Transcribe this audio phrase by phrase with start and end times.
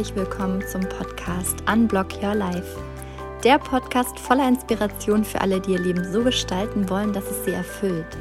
[0.00, 2.78] Herzlich willkommen zum Podcast Unblock Your Life.
[3.44, 7.50] Der Podcast voller Inspiration für alle, die ihr Leben so gestalten wollen, dass es sie
[7.50, 8.16] erfüllt.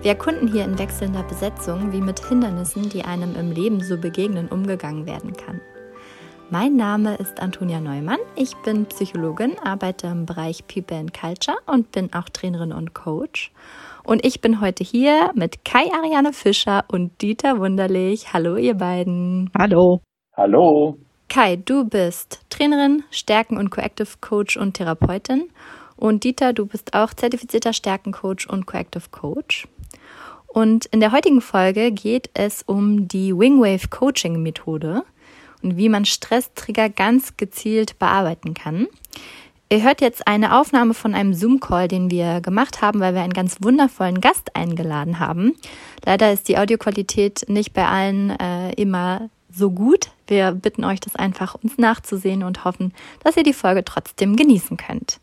[0.00, 4.48] Wir erkunden hier in wechselnder Besetzung, wie mit Hindernissen, die einem im Leben so begegnen,
[4.48, 5.60] umgegangen werden kann.
[6.48, 8.20] Mein Name ist Antonia Neumann.
[8.34, 13.52] Ich bin Psychologin, arbeite im Bereich People and Culture und bin auch Trainerin und Coach.
[14.02, 18.32] Und ich bin heute hier mit Kai Ariane Fischer und Dieter Wunderlich.
[18.32, 19.50] Hallo, ihr beiden.
[19.58, 20.00] Hallo.
[20.34, 20.96] Hallo.
[21.28, 25.50] Kai, du bist Trainerin, Stärken- und Coactive Coach und Therapeutin.
[25.96, 29.68] Und Dieter, du bist auch zertifizierter Stärkencoach und Coactive Coach.
[30.46, 35.02] Und in der heutigen Folge geht es um die Wingwave Coaching Methode
[35.62, 38.86] und wie man Stresstrigger ganz gezielt bearbeiten kann.
[39.68, 43.34] Ihr hört jetzt eine Aufnahme von einem Zoom-Call, den wir gemacht haben, weil wir einen
[43.34, 45.56] ganz wundervollen Gast eingeladen haben.
[46.06, 50.10] Leider ist die Audioqualität nicht bei allen äh, immer so gut.
[50.32, 54.78] Wir bitten euch, das einfach uns nachzusehen und hoffen, dass ihr die Folge trotzdem genießen
[54.78, 55.20] könnt.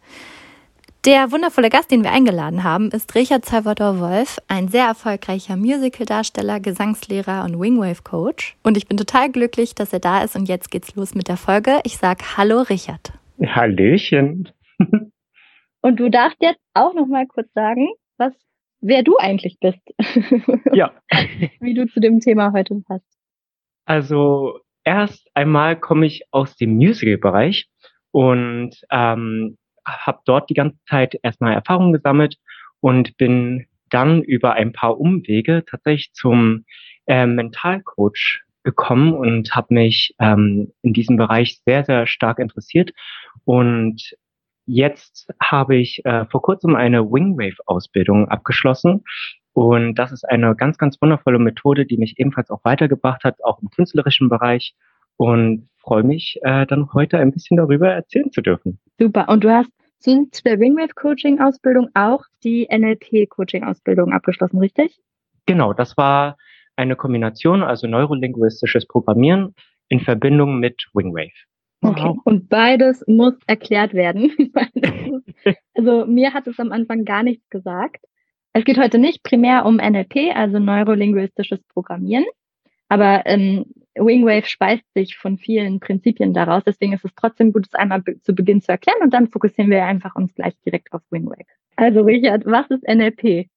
[1.04, 6.60] Der wundervolle Gast, den wir eingeladen haben, ist Richard Salvador Wolf, ein sehr erfolgreicher Musicaldarsteller,
[6.60, 8.56] Gesangslehrer und Wingwave Coach.
[8.62, 11.38] Und ich bin total glücklich, dass er da ist und jetzt geht's los mit der
[11.38, 11.80] Folge.
[11.86, 13.12] Ich sag Hallo Richard.
[13.44, 14.50] Hallöchen.
[15.82, 17.88] und du darfst jetzt auch noch mal kurz sagen,
[18.20, 18.34] was,
[18.80, 19.82] wer du eigentlich bist.
[20.72, 20.92] ja.
[21.62, 23.08] Wie du zu dem Thema heute passt.
[23.86, 27.70] Also erst einmal komme ich aus dem Musical-Bereich
[28.12, 32.38] und ähm, habe dort die ganze Zeit erstmal Erfahrung gesammelt
[32.80, 36.66] und bin dann über ein paar Umwege tatsächlich zum
[37.08, 42.92] äh, Mentalcoach gekommen und habe mich ähm, in diesem Bereich sehr, sehr stark interessiert.
[43.46, 44.14] Und
[44.66, 49.04] jetzt habe ich äh, vor kurzem eine Wingwave-Ausbildung abgeschlossen.
[49.54, 53.61] Und das ist eine ganz, ganz wundervolle Methode, die mich ebenfalls auch weitergebracht hat, auch
[53.61, 54.76] im künstlerischen Bereich.
[55.17, 58.80] Und freue mich, äh, dann heute ein bisschen darüber erzählen zu dürfen.
[58.99, 59.27] Super.
[59.27, 59.70] Und du hast
[60.02, 64.98] zu der Wingwave Coaching Ausbildung auch die NLP Coaching Ausbildung abgeschlossen, richtig?
[65.45, 66.38] Genau, das war
[66.77, 69.55] eine Kombination, also neurolinguistisches Programmieren
[69.89, 71.33] in Verbindung mit Wingwave.
[71.82, 72.04] Okay.
[72.04, 72.17] Wow.
[72.23, 74.32] Und beides muss erklärt werden.
[75.76, 78.05] also mir hat es am Anfang gar nichts gesagt.
[78.54, 82.26] Es geht heute nicht primär um NLP, also neurolinguistisches Programmieren,
[82.87, 83.65] aber ähm,
[83.95, 86.64] Wingwave speist sich von vielen Prinzipien daraus.
[86.65, 89.70] Deswegen ist es trotzdem gut, es einmal be zu Beginn zu erklären und dann fokussieren
[89.70, 91.45] wir einfach uns gleich direkt auf Wingwave.
[91.76, 93.48] Also Richard, was ist NLP?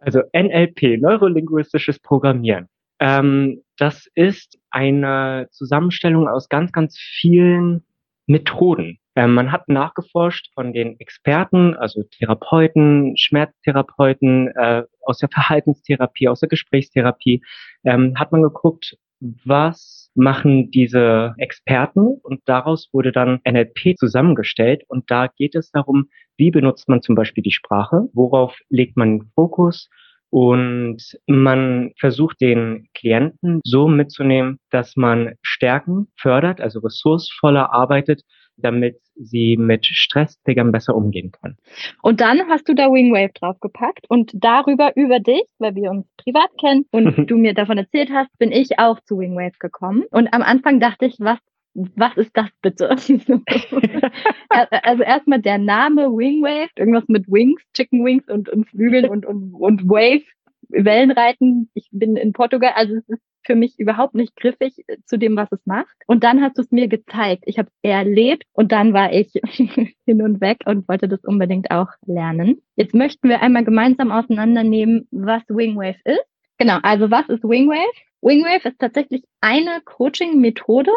[0.00, 2.68] Also NLP, neurolinguistisches Programmieren.
[3.00, 7.84] Ähm, das ist eine Zusammenstellung aus ganz, ganz vielen
[8.26, 8.98] Methoden.
[9.18, 16.38] Ähm, man hat nachgeforscht von den Experten, also Therapeuten, Schmerztherapeuten, äh, aus der Verhaltenstherapie, aus
[16.38, 17.42] der Gesprächstherapie,
[17.82, 22.20] ähm, hat man geguckt, was machen diese Experten?
[22.22, 24.84] Und daraus wurde dann NLP zusammengestellt.
[24.86, 29.32] Und da geht es darum, wie benutzt man zum Beispiel die Sprache, worauf legt man
[29.34, 29.90] Fokus?
[30.30, 38.22] Und man versucht den Klienten so mitzunehmen, dass man Stärken fördert, also ressourcevoller arbeitet,
[38.58, 41.56] damit sie mit Stressträgern besser umgehen können.
[42.02, 46.50] Und dann hast du da Wingwave draufgepackt und darüber über dich, weil wir uns privat
[46.60, 50.04] kennen und du mir davon erzählt hast, bin ich auch zu Wingwave gekommen.
[50.10, 51.38] Und am Anfang dachte ich, was
[51.74, 52.90] was ist das bitte?
[54.48, 59.54] also erstmal der Name Wingwave, irgendwas mit Wings, Chicken Wings und, und Flügeln und, und,
[59.54, 60.24] und Wave,
[60.68, 61.70] Wellenreiten.
[61.74, 65.50] Ich bin in Portugal, also es ist für mich überhaupt nicht griffig zu dem, was
[65.52, 65.96] es macht.
[66.06, 67.44] Und dann hast du es mir gezeigt.
[67.46, 71.70] Ich habe es erlebt und dann war ich hin und weg und wollte das unbedingt
[71.70, 72.62] auch lernen.
[72.76, 76.24] Jetzt möchten wir einmal gemeinsam auseinandernehmen, was Wingwave ist.
[76.58, 77.92] Genau, also was ist Wingwave?
[78.20, 80.90] Wingwave ist tatsächlich eine Coaching-Methode.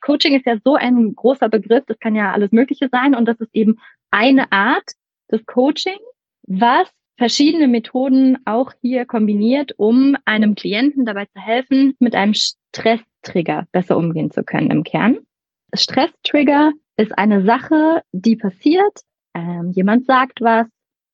[0.00, 3.40] Coaching ist ja so ein großer Begriff, das kann ja alles Mögliche sein und das
[3.40, 3.78] ist eben
[4.10, 4.92] eine Art
[5.30, 5.98] des Coaching,
[6.44, 13.66] was verschiedene Methoden auch hier kombiniert, um einem Klienten dabei zu helfen, mit einem Stresstrigger
[13.72, 15.18] besser umgehen zu können im Kern.
[15.74, 19.00] Stresstrigger ist eine Sache, die passiert.
[19.34, 20.66] Ähm, jemand sagt was,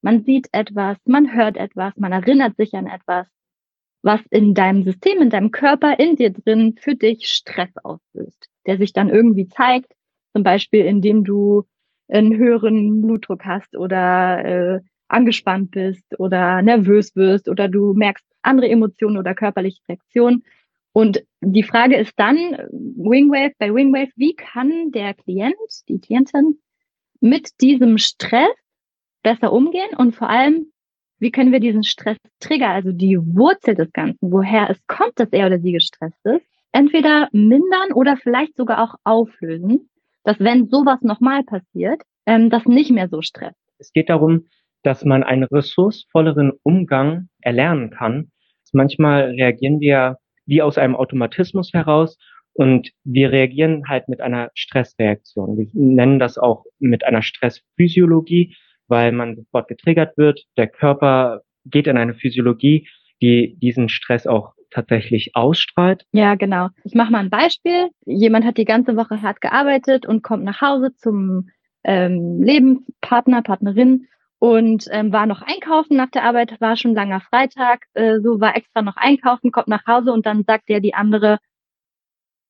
[0.02, 3.26] man sieht etwas, man hört etwas, man erinnert sich an etwas
[4.02, 8.78] was in deinem System, in deinem Körper, in dir drin für dich Stress auslöst, der
[8.78, 9.92] sich dann irgendwie zeigt,
[10.34, 11.64] zum Beispiel indem du
[12.08, 18.68] einen höheren Blutdruck hast oder äh, angespannt bist oder nervös wirst oder du merkst andere
[18.68, 20.44] Emotionen oder körperliche Reaktionen.
[20.92, 22.36] Und die Frage ist dann,
[22.70, 25.54] Wingwave, bei Wingwave, wie kann der Klient,
[25.88, 26.58] die Klientin
[27.20, 28.54] mit diesem Stress
[29.22, 30.72] besser umgehen und vor allem,
[31.18, 35.28] wie können wir diesen Stress trigger, also die Wurzel des Ganzen, woher es kommt, dass
[35.32, 39.90] er oder sie gestresst ist, entweder mindern oder vielleicht sogar auch auflösen,
[40.24, 43.58] dass wenn sowas nochmal passiert, ähm, das nicht mehr so stresst.
[43.78, 44.46] Es geht darum,
[44.82, 48.30] dass man einen ressourcevolleren Umgang erlernen kann.
[48.72, 52.18] Manchmal reagieren wir wie aus einem Automatismus heraus
[52.52, 55.56] und wir reagieren halt mit einer Stressreaktion.
[55.56, 58.56] Wir nennen das auch mit einer Stressphysiologie,
[58.88, 60.44] weil man sofort getriggert wird.
[60.56, 62.88] Der Körper geht in eine Physiologie,
[63.22, 66.04] die diesen Stress auch tatsächlich ausstrahlt.
[66.12, 66.68] Ja, genau.
[66.84, 67.90] Ich mache mal ein Beispiel.
[68.04, 71.50] Jemand hat die ganze Woche hart gearbeitet und kommt nach Hause zum
[71.84, 74.06] ähm, Lebenspartner, Partnerin
[74.38, 78.56] und ähm, war noch einkaufen nach der Arbeit, war schon langer Freitag, äh, so war
[78.56, 81.38] extra noch einkaufen, kommt nach Hause und dann sagt der die andere,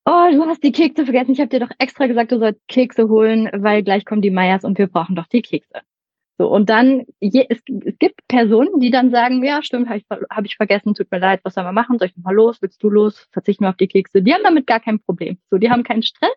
[0.05, 3.09] oh, du hast die Kekse vergessen, ich habe dir doch extra gesagt, du sollst Kekse
[3.09, 5.81] holen, weil gleich kommen die Meyers und wir brauchen doch die Kekse.
[6.39, 10.05] So, und dann, je, es, es gibt Personen, die dann sagen, ja, stimmt, habe ich,
[10.09, 11.99] hab ich vergessen, tut mir leid, was soll man machen?
[11.99, 12.61] Soll ich nochmal los?
[12.61, 13.27] Willst du los?
[13.33, 14.21] Verzichten wir auf die Kekse.
[14.21, 15.37] Die haben damit gar kein Problem.
[15.51, 16.31] So, die haben keinen Stress,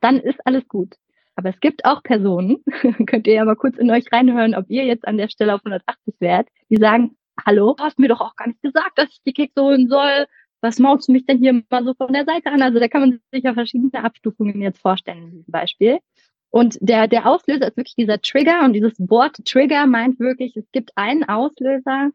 [0.00, 0.94] dann ist alles gut.
[1.36, 2.62] Aber es gibt auch Personen,
[3.06, 5.60] könnt ihr ja mal kurz in euch reinhören, ob ihr jetzt an der Stelle auf
[5.64, 9.32] 180 wärt, die sagen, hallo, hast mir doch auch gar nicht gesagt, dass ich die
[9.32, 10.26] Kekse holen soll.
[10.60, 12.62] Was maust du mich denn hier mal so von der Seite an?
[12.62, 15.98] Also da kann man sich ja verschiedene Abstufungen jetzt vorstellen in diesem Beispiel.
[16.50, 20.70] Und der, der Auslöser ist wirklich dieser Trigger und dieses Wort Trigger meint wirklich, es
[20.70, 22.10] gibt einen Auslöser,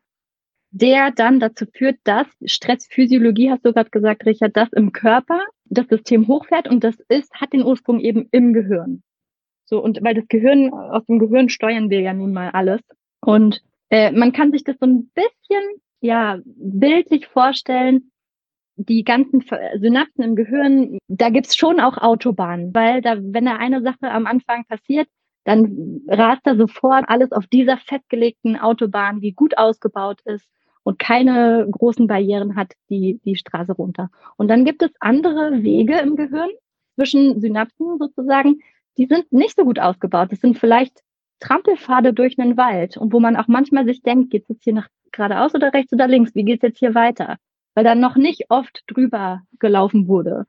[0.71, 5.87] der dann dazu führt, dass Stressphysiologie, hast du gerade gesagt, Richard, das im Körper das
[5.87, 9.03] System hochfährt und das ist, hat den Ursprung eben im Gehirn.
[9.69, 12.81] So, und weil das Gehirn, aus dem Gehirn steuern wir ja nun mal alles.
[13.21, 13.61] Und
[13.91, 15.63] äh, man kann sich das so ein bisschen,
[16.01, 18.11] ja, bildlich vorstellen,
[18.77, 19.43] die ganzen
[19.75, 24.25] Synapsen im Gehirn, da gibt's schon auch Autobahnen, weil da, wenn da eine Sache am
[24.25, 25.07] Anfang passiert,
[25.43, 30.47] dann rast da sofort alles auf dieser festgelegten Autobahn, die gut ausgebaut ist
[30.81, 34.09] und keine großen Barrieren hat, die, die Straße runter.
[34.37, 36.49] Und dann gibt es andere Wege im Gehirn
[36.95, 38.61] zwischen Synapsen sozusagen,
[38.99, 40.31] die sind nicht so gut ausgebaut.
[40.31, 41.01] Das sind vielleicht
[41.39, 44.73] Trampelpfade durch einen Wald und wo man auch manchmal sich denkt, geht es jetzt hier
[44.73, 46.35] nach geradeaus oder rechts oder links?
[46.35, 47.37] Wie geht es jetzt hier weiter?
[47.75, 50.45] Weil da noch nicht oft drüber gelaufen wurde.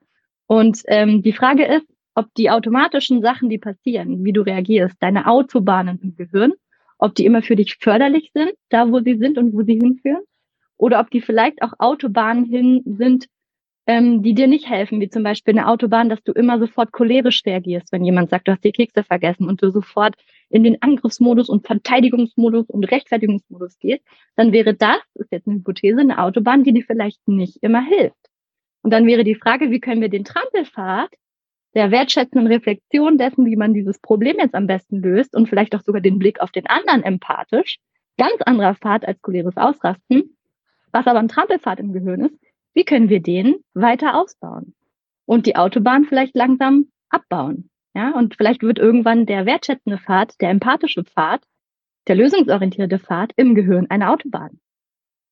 [0.47, 1.87] Und ähm, die Frage ist,
[2.17, 6.53] ob die automatischen Sachen, die passieren, wie du reagierst, deine Autobahnen im Gehirn,
[6.99, 10.25] ob die immer für dich förderlich sind, da wo sie sind und wo sie hinführen,
[10.77, 13.27] oder ob die vielleicht auch Autobahnen hin sind,
[13.87, 17.43] ähm, die dir nicht helfen, wie zum Beispiel eine Autobahn, dass du immer sofort cholerisch
[17.45, 20.15] reagierst, wenn jemand sagt, du hast die Kekse vergessen und du sofort
[20.49, 24.05] in den Angriffsmodus und Verteidigungsmodus und Rechtfertigungsmodus gehst,
[24.37, 28.17] dann wäre das, ist jetzt eine Hypothese, eine Autobahn, die dir vielleicht nicht immer hilft.
[28.83, 31.11] Und dann wäre die Frage, wie können wir den Trampelpfad
[31.75, 35.83] der wertschätzenden Reflexion dessen, wie man dieses Problem jetzt am besten löst und vielleicht auch
[35.83, 37.79] sogar den Blick auf den anderen empathisch,
[38.19, 40.37] ganz anderer Pfad als choleres Ausrasten,
[40.93, 44.75] was aber ein Trampelpfad im Gehirn ist, wie können wir den weiter ausbauen
[45.27, 47.71] und die Autobahn vielleicht langsam abbauen.
[47.95, 51.43] Ja, und vielleicht wird irgendwann der wertschätzende Pfad, der empathische Pfad,
[52.07, 54.61] der lösungsorientierte Pfad im Gehirn eine Autobahn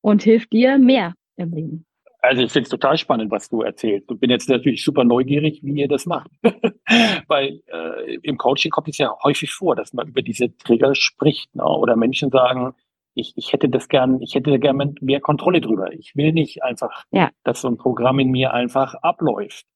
[0.01, 1.85] und hilft dir mehr im Leben.
[2.21, 4.11] Also ich finde es total spannend, was du erzählst.
[4.11, 6.31] Und bin jetzt natürlich super neugierig, wie ihr das macht.
[7.29, 11.55] Weil äh, im Coaching kommt es ja häufig vor, dass man über diese Trigger spricht.
[11.55, 11.65] Ne?
[11.65, 12.75] Oder Menschen sagen,
[13.19, 15.93] ich, ich hätte das gern, ich hätte da gern mehr Kontrolle drüber.
[15.93, 17.31] Ich will nicht einfach, ja.
[17.45, 19.67] dass so ein Programm in mir einfach abläuft,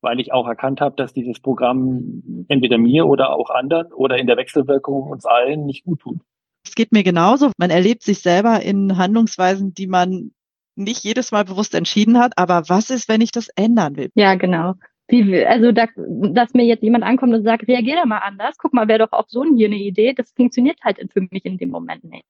[0.00, 4.26] weil ich auch erkannt habe, dass dieses Programm entweder mir oder auch anderen oder in
[4.26, 6.20] der Wechselwirkung uns allen nicht gut tut.
[6.64, 7.50] Es geht mir genauso.
[7.58, 10.30] Man erlebt sich selber in Handlungsweisen, die man
[10.76, 12.32] nicht jedes Mal bewusst entschieden hat.
[12.36, 14.10] Aber was ist, wenn ich das ändern will?
[14.14, 14.74] Ja, genau.
[15.08, 18.56] Wie, also, da, dass mir jetzt jemand ankommt und sagt, reagier da mal anders.
[18.58, 20.14] Guck mal, wäre doch auch so hier eine Idee.
[20.14, 22.24] Das funktioniert halt für mich in dem Moment nicht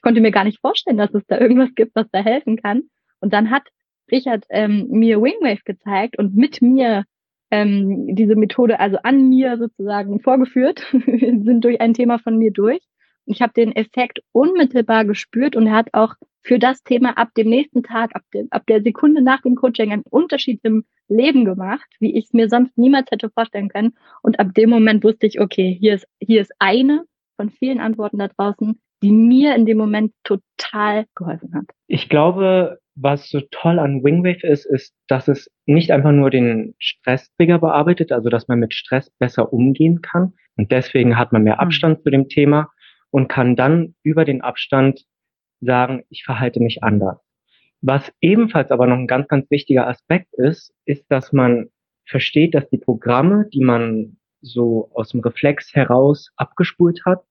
[0.00, 2.84] ich konnte mir gar nicht vorstellen, dass es da irgendwas gibt, was da helfen kann.
[3.20, 3.64] Und dann hat
[4.10, 7.04] Richard ähm, mir Wingwave gezeigt und mit mir
[7.50, 12.80] ähm, diese Methode, also an mir sozusagen vorgeführt, sind durch ein Thema von mir durch.
[13.26, 17.34] Und ich habe den Effekt unmittelbar gespürt und er hat auch für das Thema ab
[17.36, 21.44] dem nächsten Tag, ab, dem, ab der Sekunde nach dem Coaching einen Unterschied im Leben
[21.44, 23.92] gemacht, wie ich es mir sonst niemals hätte vorstellen können.
[24.22, 27.04] Und ab dem Moment wusste ich, okay, hier ist, hier ist eine
[27.36, 31.64] von vielen Antworten da draußen, die mir in dem Moment total geholfen hat.
[31.86, 36.74] Ich glaube, was so toll an Wingwave ist, ist, dass es nicht einfach nur den
[36.78, 40.34] Stresstrigger bearbeitet, also dass man mit Stress besser umgehen kann.
[40.56, 41.60] Und deswegen hat man mehr hm.
[41.60, 42.02] Abstand mhm.
[42.02, 42.70] zu dem Thema
[43.10, 45.04] und kann dann über den Abstand
[45.60, 47.18] sagen, ich verhalte mich anders.
[47.82, 51.70] Was ebenfalls aber noch ein ganz, ganz wichtiger Aspekt ist, ist, dass man
[52.06, 57.22] versteht, dass die Programme, die man so aus dem Reflex heraus abgespult hat,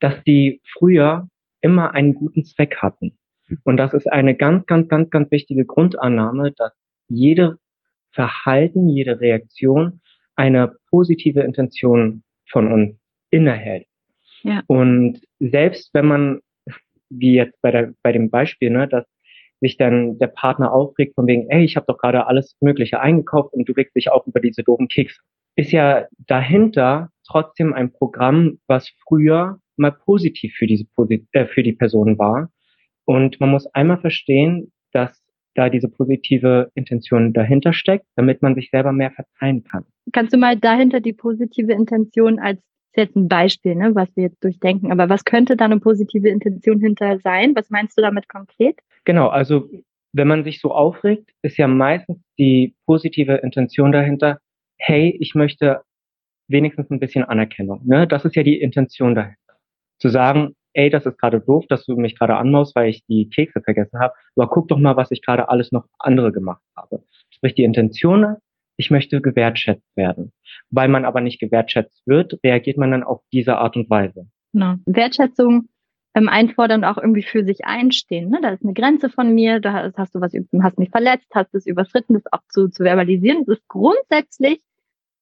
[0.00, 1.28] dass die früher
[1.60, 3.16] immer einen guten Zweck hatten.
[3.64, 6.72] Und das ist eine ganz, ganz, ganz, ganz wichtige Grundannahme, dass
[7.08, 7.58] jede
[8.12, 10.00] Verhalten, jede Reaktion
[10.36, 12.96] eine positive Intention von uns
[13.30, 13.86] innehält.
[14.42, 14.62] Ja.
[14.66, 16.40] Und selbst wenn man,
[17.10, 19.04] wie jetzt bei, der, bei dem Beispiel, ne, dass
[19.60, 23.52] sich dann der Partner aufregt von wegen, ey, ich habe doch gerade alles Mögliche eingekauft
[23.52, 25.20] und du regst dich auch über diese doofen Kekse.
[25.56, 30.86] Ist ja dahinter trotzdem ein Programm, was früher mal positiv für diese
[31.32, 32.50] äh, für die Person war.
[33.04, 35.20] Und man muss einmal verstehen, dass
[35.54, 39.84] da diese positive Intention dahinter steckt, damit man sich selber mehr verzeihen kann.
[40.12, 42.60] Kannst du mal dahinter die positive Intention als
[42.92, 46.28] ist jetzt ein Beispiel, ne, was wir jetzt durchdenken, aber was könnte da eine positive
[46.28, 47.54] Intention hinter sein?
[47.54, 48.80] Was meinst du damit konkret?
[49.04, 49.70] Genau, also
[50.12, 54.40] wenn man sich so aufregt, ist ja meistens die positive Intention dahinter,
[54.76, 55.82] hey, ich möchte
[56.48, 57.80] wenigstens ein bisschen Anerkennung.
[57.84, 58.08] Ne?
[58.08, 59.49] Das ist ja die Intention dahinter.
[60.00, 63.28] Zu sagen, ey, das ist gerade doof, dass du mich gerade anmaust, weil ich die
[63.28, 67.02] Kekse vergessen habe, aber guck doch mal, was ich gerade alles noch andere gemacht habe.
[67.30, 68.36] Sprich, die Intention,
[68.76, 70.32] ich möchte gewertschätzt werden.
[70.70, 74.26] Weil man aber nicht gewertschätzt wird, reagiert man dann auf diese Art und Weise.
[74.52, 74.76] Genau.
[74.86, 75.68] Wertschätzung
[76.14, 78.30] ähm, einfordern und auch irgendwie für sich einstehen.
[78.30, 78.40] Ne?
[78.42, 81.66] Da ist eine Grenze von mir, da hast du was, hast mich verletzt, hast es
[81.66, 83.44] überschritten, das auch zu, zu verbalisieren.
[83.46, 84.60] Das ist grundsätzlich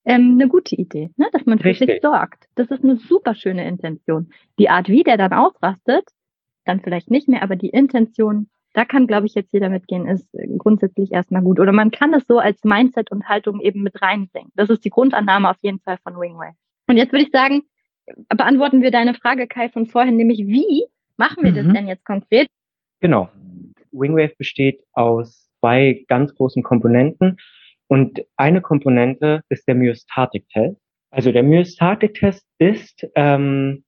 [0.04, 1.28] ähm, eine gute Idee, ne?
[1.32, 1.90] dass man für Richtig.
[1.90, 2.46] sich sorgt.
[2.54, 4.30] Das ist eine super schöne Intention.
[4.58, 6.04] Die Art, wie der dann ausrastet,
[6.64, 10.28] dann vielleicht nicht mehr, aber die Intention, da kann, glaube ich, jetzt jeder mitgehen, ist
[10.58, 11.58] grundsätzlich erstmal gut.
[11.58, 14.52] Oder man kann es so als Mindset und Haltung eben mit reinbringen.
[14.54, 16.52] Das ist die Grundannahme auf jeden Fall von Wingway.
[16.86, 17.62] Und jetzt würde ich sagen,
[18.28, 20.84] beantworten wir deine Frage, Kai, von vorhin, nämlich wie
[21.16, 21.56] machen wir mhm.
[21.56, 22.48] das denn jetzt konkret?
[23.00, 23.28] Genau.
[23.92, 27.38] Wingwave besteht aus zwei ganz großen Komponenten.
[27.88, 30.80] Und eine Komponente ist der Myostatik-Test.
[31.10, 33.84] Also der Myostatik-Test ist ähm,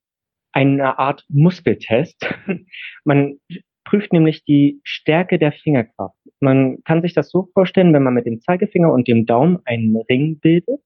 [0.51, 2.27] eine Art Muskeltest.
[3.05, 3.37] man
[3.85, 6.17] prüft nämlich die Stärke der Fingerkraft.
[6.39, 9.95] Man kann sich das so vorstellen, wenn man mit dem Zeigefinger und dem Daumen einen
[10.09, 10.81] Ring bildet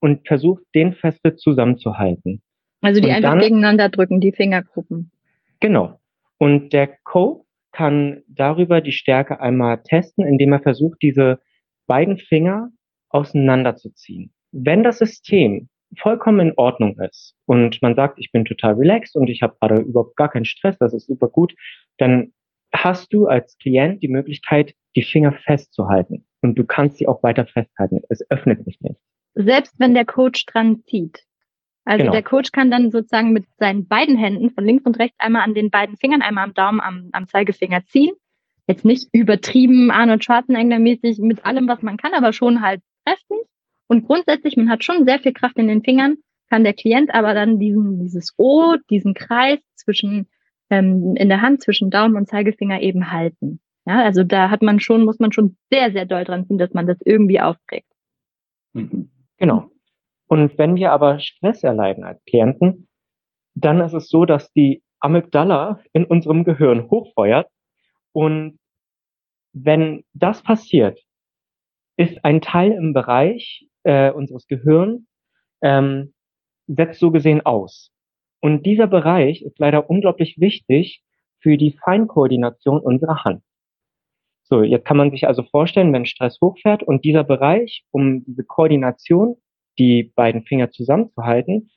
[0.00, 2.42] und versucht, den feste zusammenzuhalten.
[2.80, 5.10] Also die und einfach dann, gegeneinander drücken, die Fingergruppen.
[5.60, 5.98] Genau.
[6.38, 11.40] Und der Code kann darüber die Stärke einmal testen, indem er versucht, diese
[11.86, 12.70] beiden Finger
[13.10, 14.32] auseinanderzuziehen.
[14.52, 19.28] Wenn das System vollkommen in Ordnung ist und man sagt, ich bin total relaxed und
[19.28, 21.54] ich habe gerade überhaupt gar keinen Stress, das ist super gut,
[21.98, 22.32] dann
[22.72, 27.46] hast du als Klient die Möglichkeit, die Finger festzuhalten und du kannst sie auch weiter
[27.46, 28.02] festhalten.
[28.08, 29.00] Es öffnet sich nicht.
[29.34, 31.22] Selbst wenn der Coach dran zieht.
[31.84, 32.12] Also genau.
[32.12, 35.54] der Coach kann dann sozusagen mit seinen beiden Händen von links und rechts einmal an
[35.54, 38.12] den beiden Fingern, einmal am Daumen, am, am Zeigefinger ziehen
[38.66, 43.38] jetzt nicht übertrieben Arnold Schwarzenegger mäßig mit allem, was man kann, aber schon halt kräftig.
[43.88, 46.16] Und grundsätzlich, man hat schon sehr viel Kraft in den Fingern,
[46.50, 50.28] kann der Klient aber dann diesen, dieses O, diesen Kreis zwischen,
[50.70, 53.60] ähm, in der Hand zwischen Daumen und Zeigefinger eben halten.
[53.86, 56.74] Ja, also da hat man schon, muss man schon sehr, sehr doll dran ziehen, dass
[56.74, 57.86] man das irgendwie aufkriegt.
[58.72, 59.10] Mhm.
[59.38, 59.70] Genau.
[60.26, 62.88] Und wenn wir aber Stress erleiden als Klienten,
[63.54, 67.48] dann ist es so, dass die Amygdala in unserem Gehirn hochfeuert
[68.16, 68.58] und
[69.52, 70.98] wenn das passiert,
[71.98, 75.02] ist ein Teil im Bereich äh, unseres Gehirns,
[75.60, 76.14] ähm,
[76.66, 77.92] setzt so gesehen aus.
[78.40, 81.02] Und dieser Bereich ist leider unglaublich wichtig
[81.40, 83.42] für die Feinkoordination unserer Hand.
[84.44, 88.44] So, jetzt kann man sich also vorstellen, wenn Stress hochfährt und dieser Bereich, um diese
[88.44, 89.36] Koordination,
[89.78, 91.70] die beiden Finger zusammenzuhalten,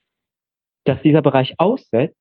[0.85, 2.18] dass dieser Bereich aussetzt,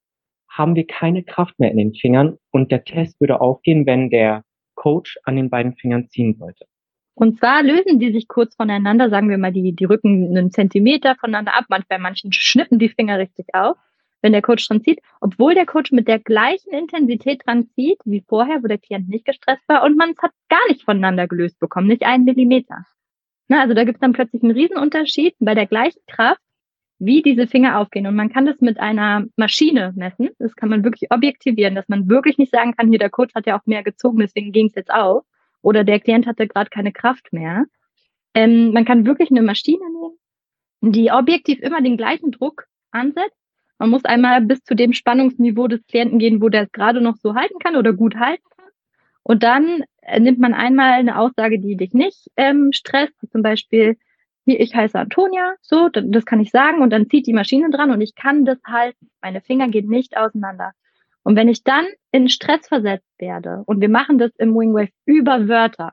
[0.59, 4.43] haben wir keine Kraft mehr in den Fingern und der Test würde aufgehen, wenn der
[4.75, 6.67] Coach an den beiden Fingern ziehen wollte.
[7.15, 11.17] Und zwar lösen die sich kurz voneinander, sagen wir mal, die, die rücken einen Zentimeter
[11.17, 11.65] voneinander ab.
[11.88, 13.77] Bei manchen schnippen die Finger richtig auf,
[14.23, 18.25] wenn der Coach dran zieht, obwohl der Coach mit der gleichen Intensität dran zieht wie
[18.29, 21.59] vorher, wo der Klient nicht gestresst war und man es hat gar nicht voneinander gelöst
[21.59, 22.85] bekommen, nicht einen Millimeter.
[23.49, 26.41] Na, also da gibt es dann plötzlich einen Riesenunterschied bei der gleichen Kraft
[26.99, 28.07] wie diese Finger aufgehen.
[28.07, 30.31] Und man kann das mit einer Maschine messen.
[30.38, 33.47] Das kann man wirklich objektivieren, dass man wirklich nicht sagen kann, hier der Coach hat
[33.47, 35.25] ja auch mehr gezogen, deswegen ging es jetzt auf.
[35.62, 37.67] Oder der Klient hatte gerade keine Kraft mehr.
[38.35, 43.37] Ähm, man kann wirklich eine Maschine nehmen, die objektiv immer den gleichen Druck ansetzt.
[43.78, 47.17] Man muss einmal bis zu dem Spannungsniveau des Klienten gehen, wo der es gerade noch
[47.17, 48.71] so halten kann oder gut halten kann.
[49.23, 53.97] Und dann äh, nimmt man einmal eine Aussage, die dich nicht ähm, stresst, zum Beispiel,
[54.49, 57.90] hier, ich heiße Antonia, so, das kann ich sagen und dann zieht die Maschine dran
[57.90, 59.11] und ich kann das halten.
[59.21, 60.73] Meine Finger gehen nicht auseinander.
[61.23, 65.49] Und wenn ich dann in Stress versetzt werde und wir machen das im Wingwave über
[65.49, 65.93] Wörter,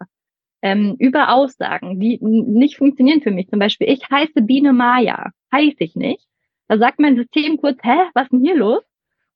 [0.61, 5.77] ähm, über Aussagen, die nicht funktionieren für mich, zum Beispiel, ich heiße Biene Maya, heiße
[5.79, 6.25] ich nicht.
[6.69, 8.83] Da sagt mein System kurz, hä, was ist denn hier los?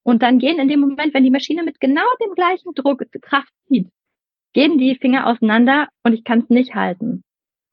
[0.04, 3.52] Und dann gehen in dem Moment, wenn die Maschine mit genau dem gleichen Druck Kraft
[3.68, 3.90] zieht,
[4.54, 7.24] gehen die Finger auseinander und ich kann es nicht halten.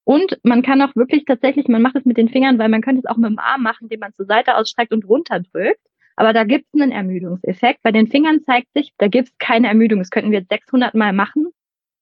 [0.06, 3.00] Und man kann auch wirklich tatsächlich, man macht es mit den Fingern, weil man könnte
[3.00, 5.80] es auch mit dem Arm machen, den man zur Seite ausstreckt und runterdrückt.
[6.14, 7.82] Aber da gibt es einen Ermüdungseffekt.
[7.82, 9.98] Bei den Fingern zeigt sich, da gibt es keine Ermüdung.
[9.98, 11.48] Das könnten wir jetzt 600 Mal machen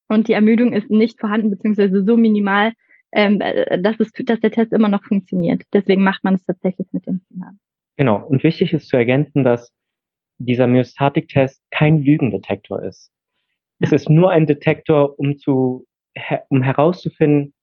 [0.09, 2.73] und die Ermüdung ist nicht vorhanden, beziehungsweise so minimal,
[3.13, 5.63] ähm, äh, dass, es, dass der Test immer noch funktioniert.
[5.73, 7.59] Deswegen macht man es tatsächlich mit den Fingern.
[7.97, 8.23] Genau.
[8.27, 9.73] Und wichtig ist zu ergänzen, dass
[10.37, 13.11] dieser Myostatik-Test kein Lügendetektor ist.
[13.81, 15.87] Es ist nur ein Detektor, um zu,
[16.51, 17.54] um herauszufinden,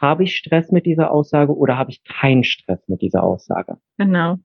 [0.00, 3.78] habe ich Stress mit dieser Aussage oder habe ich keinen Stress mit dieser Aussage?
[3.96, 4.36] Genau.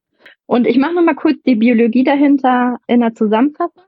[0.45, 3.83] Und ich mache nochmal kurz die Biologie dahinter in der Zusammenfassung.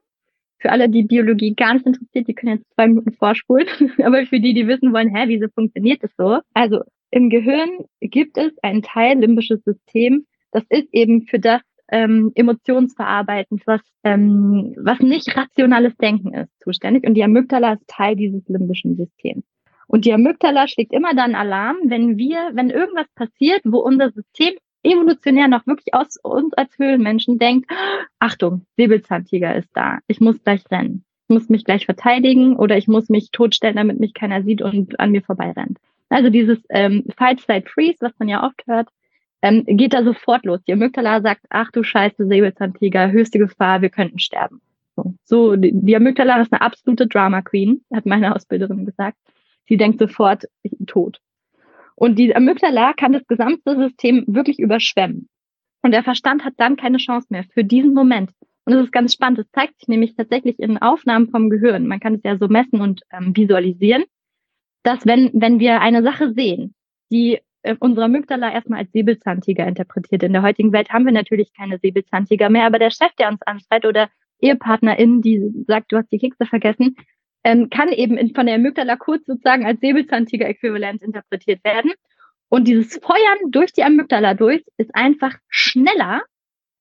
[0.59, 3.67] Für alle, die Biologie gar nicht interessiert, die können jetzt zwei Minuten vorspulen.
[4.03, 6.39] Aber für die, die wissen wollen, hä, wieso funktioniert das so?
[6.53, 6.81] Also
[7.11, 7.69] im Gehirn
[8.01, 14.73] gibt es ein Teil limbisches System, das ist eben für das ähm, Emotionsverarbeiten, was, ähm,
[14.77, 17.05] was nicht rationales Denken ist, zuständig.
[17.05, 19.45] Und die Amygdala ist Teil dieses limbischen Systems.
[19.87, 24.53] Und die Amygdala schlägt immer dann Alarm, wenn wir, wenn irgendwas passiert, wo unser System
[24.83, 27.69] evolutionär noch wirklich aus uns als Höhlenmenschen denkt,
[28.19, 32.87] Achtung, Säbelzahntiger ist da, ich muss gleich rennen, ich muss mich gleich verteidigen oder ich
[32.87, 35.79] muss mich totstellen, damit mich keiner sieht und an mir vorbeirennt.
[36.09, 38.89] Also dieses ähm, Fight, Side, Freeze, was man ja oft hört,
[39.41, 40.59] ähm, geht da sofort los.
[40.67, 44.61] Die Amygdala sagt, ach du Scheiße, Säbelzahntiger, höchste Gefahr, wir könnten sterben.
[44.95, 49.17] So, so die, die Amygdala ist eine absolute Drama Queen, hat meine Ausbilderin gesagt.
[49.67, 50.45] Sie denkt sofort,
[50.87, 51.19] tot.
[51.95, 55.29] Und die Amygdala kann das gesamte System wirklich überschwemmen.
[55.81, 58.31] Und der Verstand hat dann keine Chance mehr für diesen Moment.
[58.65, 59.39] Und das ist ganz spannend.
[59.39, 61.87] Das zeigt sich nämlich tatsächlich in Aufnahmen vom Gehirn.
[61.87, 64.03] Man kann es ja so messen und ähm, visualisieren,
[64.83, 66.73] dass wenn, wenn wir eine Sache sehen,
[67.11, 70.23] die äh, unsere Amygdala erstmal als Säbelzahntiger interpretiert.
[70.23, 73.41] In der heutigen Welt haben wir natürlich keine Säbelzahntiger mehr, aber der Chef, der uns
[73.43, 76.95] anschreit oder Ehepartnerin, die sagt, du hast die Kekse vergessen,
[77.45, 81.91] ähm, kann eben in, von der Amygdala kurz sozusagen als Säbelzahntiger-Äquivalent interpretiert werden.
[82.49, 86.23] Und dieses Feuern durch die Amygdala durch ist einfach schneller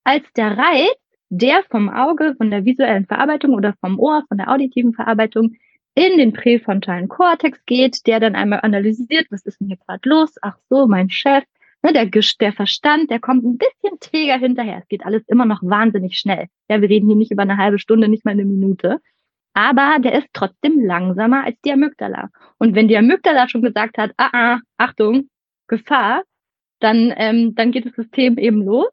[0.05, 0.97] als der Reiz,
[1.29, 5.55] der vom Auge, von der visuellen Verarbeitung oder vom Ohr, von der auditiven Verarbeitung
[5.95, 10.35] in den präfrontalen Kortex geht, der dann einmal analysiert, was ist denn hier gerade los?
[10.41, 11.45] Ach so, mein Chef.
[11.83, 14.79] Ne, der, der Verstand, der kommt ein bisschen träger hinterher.
[14.79, 16.47] Es geht alles immer noch wahnsinnig schnell.
[16.71, 19.01] Ja, wir reden hier nicht über eine halbe Stunde, nicht mal eine Minute
[19.55, 22.29] aber der ist trotzdem langsamer als die Amygdala.
[22.59, 25.29] Und wenn die Amygdala schon gesagt hat, ah, ah Achtung,
[25.69, 26.23] Gefahr,
[26.81, 28.89] dann, ähm, dann geht das System eben los.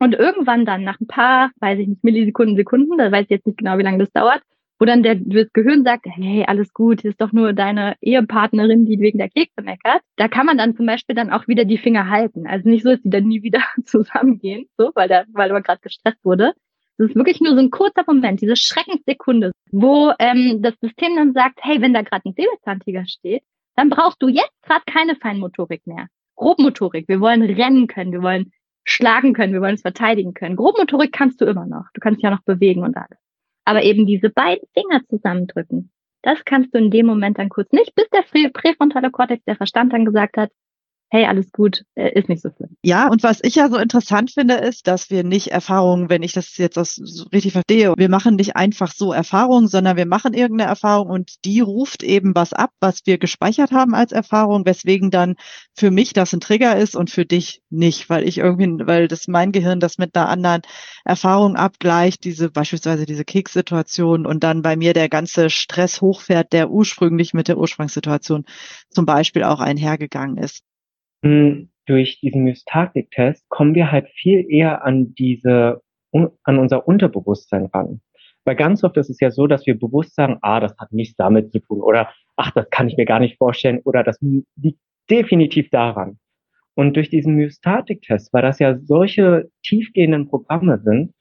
[0.00, 3.46] Und irgendwann dann, nach ein paar, weiß ich nicht, Millisekunden, Sekunden, da weiß ich jetzt
[3.46, 4.42] nicht genau, wie lange das dauert,
[4.78, 9.00] wo dann der, das Gehirn sagt, hey, alles gut, ist doch nur deine Ehepartnerin, die
[9.00, 10.02] wegen der Kekse meckert.
[10.16, 12.46] Da kann man dann zum Beispiel dann auch wieder die Finger halten.
[12.46, 15.80] Also nicht so, dass die dann nie wieder zusammengehen, so, weil der, weil man gerade
[15.82, 16.54] gestresst wurde,
[16.98, 21.32] das ist wirklich nur so ein kurzer Moment, diese Schreckenssekunde, wo ähm, das System dann
[21.32, 23.42] sagt, hey, wenn da gerade ein Säbelzahntiger steht,
[23.76, 26.08] dann brauchst du jetzt gerade keine Feinmotorik mehr.
[26.34, 28.52] Grobmotorik, wir wollen rennen können, wir wollen
[28.84, 30.56] schlagen können, wir wollen uns verteidigen können.
[30.56, 31.84] Grobmotorik kannst du immer noch.
[31.94, 33.18] Du kannst dich ja noch bewegen und alles.
[33.64, 37.94] Aber eben diese beiden Finger zusammendrücken, das kannst du in dem Moment dann kurz nicht,
[37.94, 40.50] bis der präfrontale Kortex, der Verstand dann gesagt hat,
[41.10, 42.76] hey, alles gut, äh, ist nicht so schlimm.
[42.82, 46.32] Ja, und was ich ja so interessant finde, ist, dass wir nicht Erfahrungen, wenn ich
[46.32, 50.68] das jetzt so richtig verstehe, wir machen nicht einfach so Erfahrungen, sondern wir machen irgendeine
[50.68, 55.36] Erfahrung und die ruft eben was ab, was wir gespeichert haben als Erfahrung, weswegen dann
[55.74, 59.28] für mich das ein Trigger ist und für dich nicht, weil ich irgendwie, weil das
[59.28, 60.62] mein Gehirn das mit einer anderen
[61.04, 66.70] Erfahrung abgleicht, diese beispielsweise diese Kekssituation und dann bei mir der ganze Stress hochfährt, der
[66.70, 68.44] ursprünglich mit der Ursprungssituation
[68.90, 70.67] zum Beispiel auch einhergegangen ist.
[71.22, 78.00] Hm, durch diesen Mystatik-Test kommen wir halt viel eher an diese, an unser Unterbewusstsein ran.
[78.44, 81.16] Weil ganz oft ist es ja so, dass wir bewusst sagen, ah, das hat nichts
[81.16, 84.80] damit zu tun oder ach, das kann ich mir gar nicht vorstellen oder das liegt
[85.10, 86.18] definitiv daran.
[86.74, 91.12] Und durch diesen Myostatik-Test, weil das ja solche tiefgehenden Programme sind,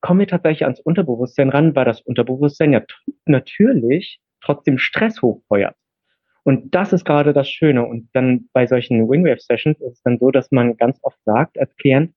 [0.00, 2.82] kommen wir tatsächlich ans Unterbewusstsein ran, weil das Unterbewusstsein ja
[3.24, 5.76] natürlich trotzdem Stress hochfeuert.
[6.44, 7.84] Und das ist gerade das Schöne.
[7.86, 11.74] Und dann bei solchen Wingwave-Sessions ist es dann so, dass man ganz oft sagt als
[11.76, 12.14] Klient,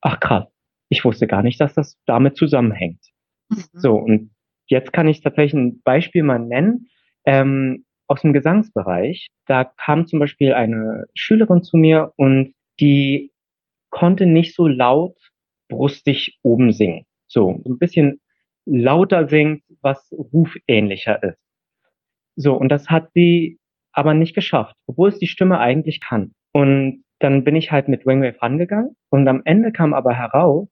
[0.00, 0.46] ach krass,
[0.88, 3.00] ich wusste gar nicht, dass das damit zusammenhängt.
[3.50, 3.64] Mhm.
[3.74, 4.30] So, und
[4.66, 6.88] jetzt kann ich tatsächlich ein Beispiel mal nennen
[7.26, 9.28] ähm, aus dem Gesangsbereich.
[9.46, 13.32] Da kam zum Beispiel eine Schülerin zu mir und die
[13.90, 15.16] konnte nicht so laut
[15.68, 17.04] brustig oben singen.
[17.26, 18.20] So, ein bisschen
[18.64, 21.38] lauter singt, was rufähnlicher ist.
[22.36, 23.58] So, und das hat sie
[23.96, 26.32] aber nicht geschafft, obwohl es die Stimme eigentlich kann.
[26.52, 30.68] Und dann bin ich halt mit Wingwave rangegangen und am Ende kam aber heraus,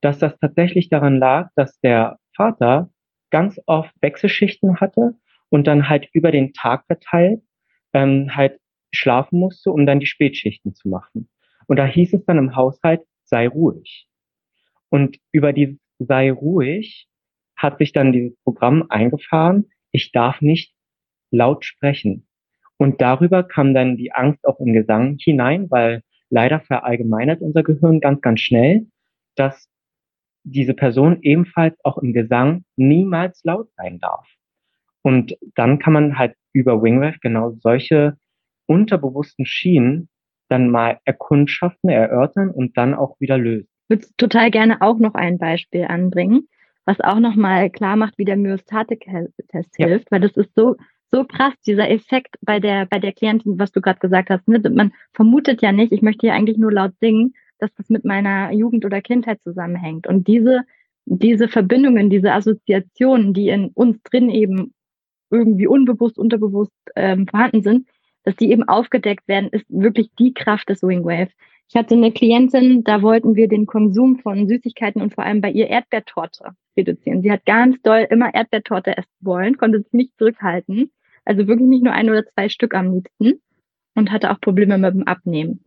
[0.00, 2.90] dass das tatsächlich daran lag, dass der Vater
[3.30, 5.14] ganz oft Wechselschichten hatte
[5.48, 7.40] und dann halt über den Tag verteilt
[7.92, 8.58] ähm, halt
[8.92, 11.28] schlafen musste, um dann die Spätschichten zu machen.
[11.66, 14.08] Und da hieß es dann im Haushalt, sei ruhig.
[14.90, 17.08] Und über dieses sei ruhig
[17.56, 20.74] hat sich dann dieses Programm eingefahren, ich darf nicht
[21.30, 22.26] laut sprechen.
[22.78, 28.00] Und darüber kam dann die Angst auch im Gesang hinein, weil leider verallgemeinert unser Gehirn
[28.00, 28.86] ganz, ganz schnell,
[29.34, 29.68] dass
[30.44, 34.26] diese Person ebenfalls auch im Gesang niemals laut sein darf.
[35.02, 38.16] Und dann kann man halt über Wingwave genau solche
[38.66, 40.08] unterbewussten Schienen
[40.48, 43.68] dann mal erkundschaften, erörtern und dann auch wieder lösen.
[43.88, 46.48] Ich würde total gerne auch noch ein Beispiel anbringen,
[46.84, 49.86] was auch nochmal klar macht, wie der Myostatik-Test ja.
[49.86, 50.76] hilft, weil das ist so,
[51.16, 54.46] so krass, dieser Effekt bei der, bei der Klientin, was du gerade gesagt hast.
[54.46, 54.60] Ne?
[54.70, 58.52] Man vermutet ja nicht, ich möchte hier eigentlich nur laut singen, dass das mit meiner
[58.52, 60.06] Jugend oder Kindheit zusammenhängt.
[60.06, 60.60] Und diese,
[61.06, 64.74] diese Verbindungen, diese Assoziationen, die in uns drin eben
[65.30, 67.88] irgendwie unbewusst, unterbewusst ähm, vorhanden sind,
[68.24, 71.30] dass die eben aufgedeckt werden, ist wirklich die Kraft des Wingwave.
[71.68, 75.50] Ich hatte eine Klientin, da wollten wir den Konsum von Süßigkeiten und vor allem bei
[75.50, 77.22] ihr Erdbeertorte reduzieren.
[77.22, 80.90] Sie hat ganz doll immer Erdbeertorte essen wollen, konnte sich nicht zurückhalten.
[81.26, 83.42] Also wirklich nicht nur ein oder zwei Stück am liebsten
[83.94, 85.64] und hatte auch Probleme mit dem Abnehmen.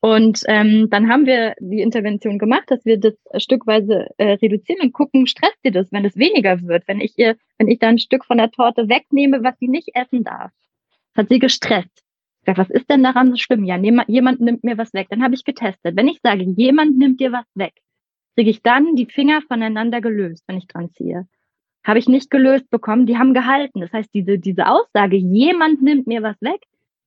[0.00, 4.92] Und ähm, dann haben wir die Intervention gemacht, dass wir das stückweise äh, reduzieren und
[4.92, 7.98] gucken, stresst ihr das, wenn es weniger wird, wenn ich ihr, wenn ich da ein
[7.98, 10.50] Stück von der Torte wegnehme, was sie nicht essen darf.
[11.14, 12.02] Das hat sie gestresst.
[12.40, 13.64] Ich sag, was ist denn daran so schlimm?
[13.64, 15.06] Ja, nehm, jemand nimmt mir was weg.
[15.08, 15.94] Dann habe ich getestet.
[15.96, 17.74] Wenn ich sage, jemand nimmt dir was weg,
[18.34, 21.28] kriege ich dann die Finger voneinander gelöst, wenn ich dran ziehe.
[21.84, 23.80] Habe ich nicht gelöst bekommen, die haben gehalten.
[23.80, 26.60] Das heißt, diese, diese Aussage, jemand nimmt mir was weg,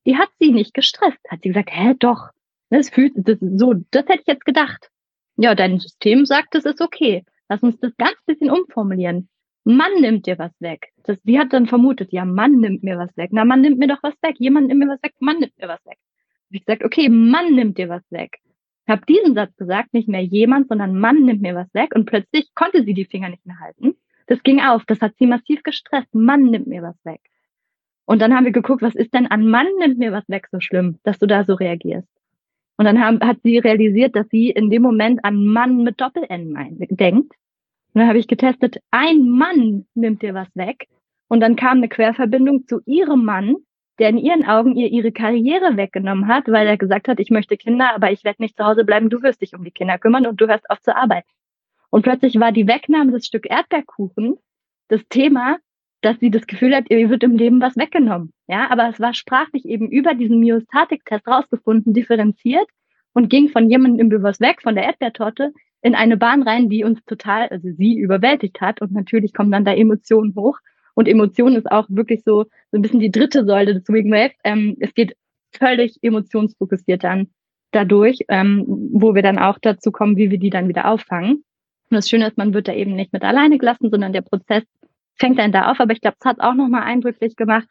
[0.06, 1.20] die hat sie nicht gestresst.
[1.30, 2.30] Hat sie gesagt, hä, doch,
[2.70, 4.90] das fühlt, das, so, das hätte ich jetzt gedacht.
[5.38, 7.24] Ja, dein System sagt, das ist okay.
[7.50, 9.30] Lass uns das ganz bisschen umformulieren.
[9.64, 10.92] Mann nimmt dir was weg.
[11.04, 13.32] Das, die hat dann vermutet, ja, Mann nimmt mir was weg.
[13.34, 14.36] Na, Mann nimmt mir doch was weg.
[14.40, 15.14] Jemand nimmt mir was weg.
[15.20, 15.98] Mann nimmt mir was weg.
[16.50, 18.40] Und ich gesagt, okay, Mann nimmt dir was weg.
[18.86, 21.96] Ich habe diesen Satz gesagt, nicht mehr jemand, sondern Mann nimmt mir was weg.
[21.96, 23.96] Und plötzlich konnte sie die Finger nicht mehr halten.
[24.28, 24.84] Das ging auf.
[24.86, 26.14] Das hat sie massiv gestresst.
[26.14, 27.22] Mann nimmt mir was weg.
[28.06, 30.60] Und dann haben wir geguckt, was ist denn an Mann nimmt mir was weg so
[30.60, 32.08] schlimm, dass du da so reagierst.
[32.78, 36.78] Und dann haben, hat sie realisiert, dass sie in dem Moment an Mann mit Doppel-N
[36.90, 37.34] denkt.
[37.94, 40.88] Und dann habe ich getestet, ein Mann nimmt dir was weg.
[41.28, 43.56] Und dann kam eine Querverbindung zu ihrem Mann,
[43.98, 47.56] der in ihren Augen ihr ihre Karriere weggenommen hat, weil er gesagt hat, ich möchte
[47.56, 50.28] Kinder, aber ich werde nicht zu Hause bleiben, du wirst dich um die Kinder kümmern
[50.28, 51.30] und du hörst auf zu arbeiten.
[51.96, 54.36] Und plötzlich war die Wegnahme des Stück Erdbeerkuchen
[54.90, 55.60] das Thema,
[56.02, 58.34] dass sie das Gefühl hat, ihr wird im Leben was weggenommen.
[58.50, 62.68] Ja, aber es war sprachlich eben über diesen Myostatik-Test rausgefunden, differenziert
[63.14, 65.54] und ging von jemandem im was weg, von der Erdbeertorte,
[65.84, 68.82] in eine Bahn rein, die uns total, also sie überwältigt hat.
[68.82, 70.58] Und natürlich kommen dann da Emotionen hoch.
[70.96, 74.34] Und Emotionen ist auch wirklich so, so ein bisschen die dritte Säule des Wave.
[74.44, 75.16] Ähm, es geht
[75.54, 77.28] völlig emotionsfokussiert dann
[77.72, 81.46] dadurch, ähm, wo wir dann auch dazu kommen, wie wir die dann wieder auffangen.
[81.96, 84.64] Und das Schöne ist, man wird da eben nicht mit alleine gelassen, sondern der Prozess
[85.16, 85.80] fängt dann da auf.
[85.80, 87.70] Aber ich glaube, es hat auch nochmal eindrücklich gemacht,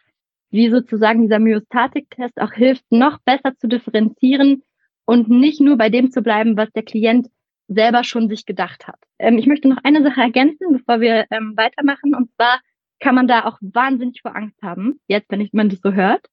[0.51, 4.63] wie sozusagen dieser Myostatik-Test auch hilft, noch besser zu differenzieren
[5.05, 7.29] und nicht nur bei dem zu bleiben, was der Klient
[7.69, 8.99] selber schon sich gedacht hat.
[9.19, 12.15] Ähm, ich möchte noch eine Sache ergänzen, bevor wir ähm, weitermachen.
[12.15, 12.61] Und zwar
[13.01, 16.25] kann man da auch wahnsinnig vor Angst haben, jetzt, wenn ich, man das so hört,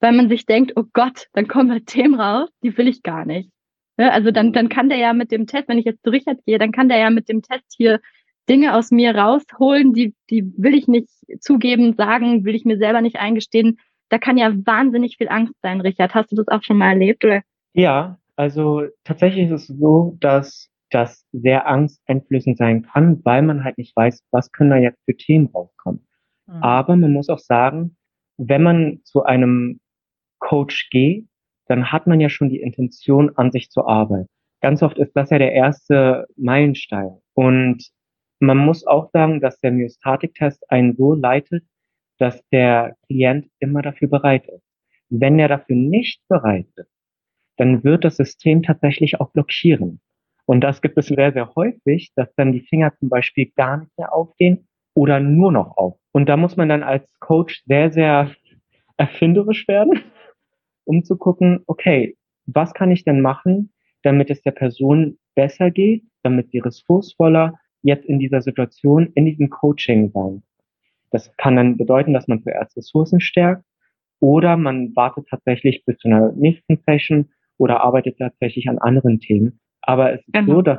[0.00, 3.24] weil man sich denkt, oh Gott, dann kommen halt Themen raus, die will ich gar
[3.24, 3.50] nicht.
[3.98, 6.44] Ja, also dann, dann kann der ja mit dem Test, wenn ich jetzt zu Richard
[6.46, 8.00] gehe, dann kann der ja mit dem Test hier
[8.48, 11.08] Dinge aus mir rausholen, die, die will ich nicht
[11.40, 13.78] zugeben, sagen, will ich mir selber nicht eingestehen.
[14.08, 16.14] Da kann ja wahnsinnig viel Angst sein, Richard.
[16.14, 17.24] Hast du das auch schon mal erlebt?
[17.24, 17.42] Oder?
[17.74, 23.76] Ja, also tatsächlich ist es so, dass das sehr angsteinflößend sein kann, weil man halt
[23.76, 26.06] nicht weiß, was können da jetzt für Themen rauskommen.
[26.46, 26.62] Mhm.
[26.62, 27.96] Aber man muss auch sagen,
[28.38, 29.80] wenn man zu einem
[30.38, 31.26] Coach geht,
[31.68, 34.28] dann hat man ja schon die Intention, an sich zu arbeiten.
[34.60, 37.18] Ganz oft ist das ja der erste Meilenstein.
[37.34, 37.88] Und
[38.40, 41.64] man muss auch sagen, dass der Myostatik-Test einen so leitet,
[42.18, 44.64] dass der Klient immer dafür bereit ist.
[45.10, 46.90] Wenn er dafür nicht bereit ist,
[47.56, 50.00] dann wird das System tatsächlich auch blockieren.
[50.46, 53.96] Und das gibt es sehr, sehr häufig, dass dann die Finger zum Beispiel gar nicht
[53.98, 55.98] mehr aufgehen oder nur noch auf.
[56.12, 58.30] Und da muss man dann als Coach sehr, sehr
[58.96, 60.02] erfinderisch werden,
[60.88, 63.72] um zu gucken, okay, was kann ich denn machen,
[64.02, 69.50] damit es der Person besser geht, damit sie ressourcevoller jetzt in dieser Situation, in diesem
[69.50, 70.42] Coaching sein.
[71.10, 73.64] Das kann dann bedeuten, dass man zuerst Ressourcen stärkt
[74.20, 79.60] oder man wartet tatsächlich bis zu einer nächsten Session oder arbeitet tatsächlich an anderen Themen.
[79.82, 80.54] Aber es ist genau.
[80.54, 80.78] so, dass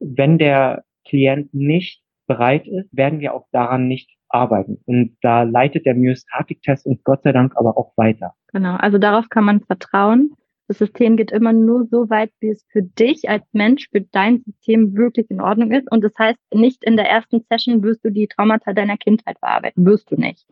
[0.00, 4.78] wenn der Klient nicht bereit ist, werden wir auch daran nicht arbeiten.
[4.86, 8.34] Und da leitet der Myostatik-Test uns Gott sei Dank aber auch weiter.
[8.52, 10.34] Genau, also darauf kann man vertrauen.
[10.68, 14.42] Das System geht immer nur so weit, wie es für dich als Mensch, für dein
[14.44, 15.90] System wirklich in Ordnung ist.
[15.90, 19.84] Und das heißt, nicht in der ersten Session wirst du die Traumata deiner Kindheit bearbeiten,
[19.84, 20.46] wirst du nicht.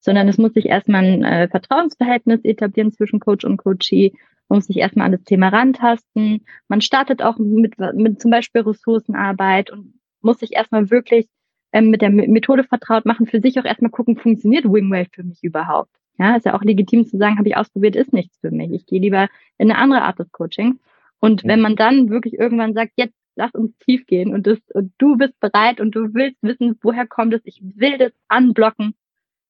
[0.00, 4.12] Sondern es muss sich erstmal ein äh, Vertrauensverhältnis etablieren zwischen Coach und Coachee.
[4.48, 6.44] Man muss sich erstmal an das Thema rantasten.
[6.68, 11.26] Man startet auch mit, mit zum Beispiel Ressourcenarbeit und muss sich erstmal wirklich
[11.72, 15.42] ähm, mit der Methode vertraut machen, für sich auch erstmal gucken, funktioniert Wingwave für mich
[15.42, 15.90] überhaupt?
[16.18, 18.72] Ja, ist ja auch legitim zu sagen, habe ich ausprobiert, ist nichts für mich.
[18.72, 20.78] Ich gehe lieber in eine andere Art des Coaching.
[21.20, 24.92] Und wenn man dann wirklich irgendwann sagt, jetzt lass uns tief gehen und, das, und
[24.98, 28.94] du bist bereit und du willst wissen, woher kommt es, ich will das anblocken,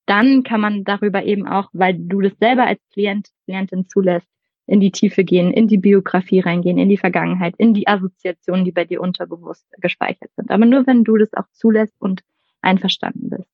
[0.07, 4.29] dann kann man darüber eben auch, weil du das selber als Klient, Klientin zulässt,
[4.67, 8.73] in die Tiefe gehen, in die Biografie reingehen, in die Vergangenheit, in die Assoziationen, die
[8.73, 10.51] bei dir unterbewusst gespeichert sind.
[10.51, 12.23] Aber nur wenn du das auch zulässt und
[12.63, 13.51] einverstanden bist.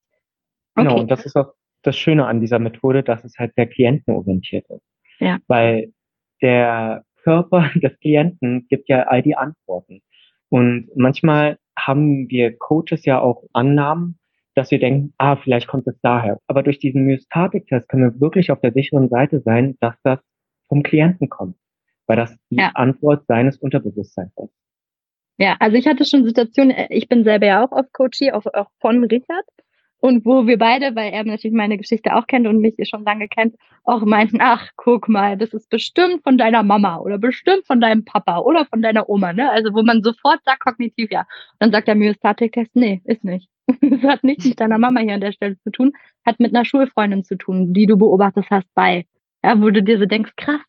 [0.77, 0.89] Okay.
[0.89, 4.69] Genau, und das ist auch das Schöne an dieser Methode, dass es halt sehr klientenorientiert
[4.69, 4.85] ist.
[5.19, 5.39] Ja.
[5.47, 5.93] Weil
[6.43, 10.01] der Körper des Klienten gibt ja all die Antworten.
[10.49, 14.19] Und manchmal haben wir Coaches ja auch Annahmen,
[14.55, 16.39] dass wir denken, ah, vielleicht kommt es daher.
[16.47, 20.19] Aber durch diesen Myostatik-Test können wir wirklich auf der sicheren Seite sein, dass das
[20.69, 21.57] vom Klienten kommt.
[22.07, 22.73] Weil das die ja.
[22.75, 24.55] Antwort seines Unterbewusstseins ist.
[25.39, 28.69] Ja, also ich hatte schon Situationen, ich bin selber ja auch auf Coachie, auch, auch
[28.81, 29.47] von Richard.
[30.01, 33.29] Und wo wir beide, weil er natürlich meine Geschichte auch kennt und mich schon lange
[33.29, 37.81] kennt, auch meinten, ach, guck mal, das ist bestimmt von deiner Mama oder bestimmt von
[37.81, 39.51] deinem Papa oder von deiner Oma, ne?
[39.51, 41.21] Also wo man sofort sagt, kognitiv ja.
[41.21, 41.27] Und
[41.61, 43.49] dann sagt der Myostatik-Test, nee, ist nicht.
[43.83, 45.93] das hat nichts mit deiner Mama hier an der Stelle zu tun,
[46.25, 49.07] hat mit einer Schulfreundin zu tun, die du beobachtet hast bei.
[49.45, 50.61] Ja, wo du dir so denkst, krass.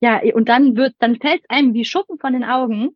[0.00, 2.90] Ja, und dann wird, dann fällt einem wie Schuppen von den Augen,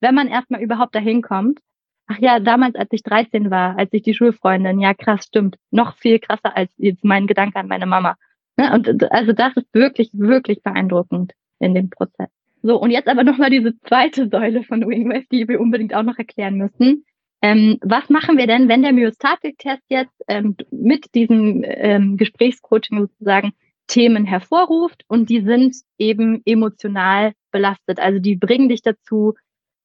[0.00, 1.60] wenn man erstmal überhaupt dahin kommt,
[2.08, 5.56] Ach ja, damals, als ich 13 war, als ich die Schulfreundin, ja krass, stimmt.
[5.70, 8.16] Noch viel krasser als jetzt mein Gedanke an meine Mama.
[8.56, 8.72] Ne?
[8.72, 12.28] Und also das ist wirklich, wirklich beeindruckend in dem Prozess.
[12.62, 16.18] So, und jetzt aber nochmal diese zweite Säule von Wingwave, die wir unbedingt auch noch
[16.18, 17.04] erklären müssen.
[17.40, 23.52] Ähm, was machen wir denn, wenn der Myostatik-Test jetzt ähm, mit diesem ähm, Gesprächscoaching sozusagen
[23.86, 28.00] Themen hervorruft und die sind eben emotional belastet.
[28.00, 29.34] Also die bringen dich dazu,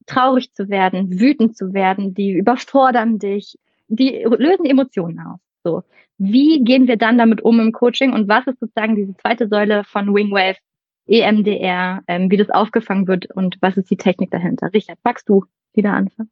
[0.05, 5.39] traurig zu werden, wütend zu werden, die überfordern dich, die lösen Emotionen aus.
[5.63, 5.83] So.
[6.17, 9.83] Wie gehen wir dann damit um im Coaching und was ist sozusagen diese zweite Säule
[9.83, 10.57] von Wingwave,
[11.05, 14.69] EMDR, ähm, wie das aufgefangen wird und was ist die Technik dahinter?
[14.73, 16.29] Richard, magst du wieder anfangen?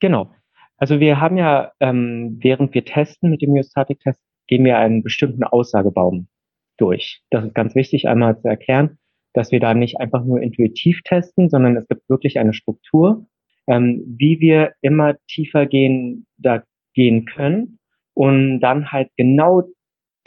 [0.00, 0.30] Genau.
[0.76, 5.44] Also wir haben ja, ähm, während wir testen mit dem Myostatic-Test, gehen wir einen bestimmten
[5.44, 6.28] Aussagebaum
[6.76, 7.22] durch.
[7.30, 8.98] Das ist ganz wichtig einmal zu erklären
[9.34, 13.26] dass wir da nicht einfach nur intuitiv testen, sondern es gibt wirklich eine Struktur,
[13.66, 16.62] ähm, wie wir immer tiefer gehen, da
[16.94, 17.78] gehen können
[18.14, 19.64] und dann halt genau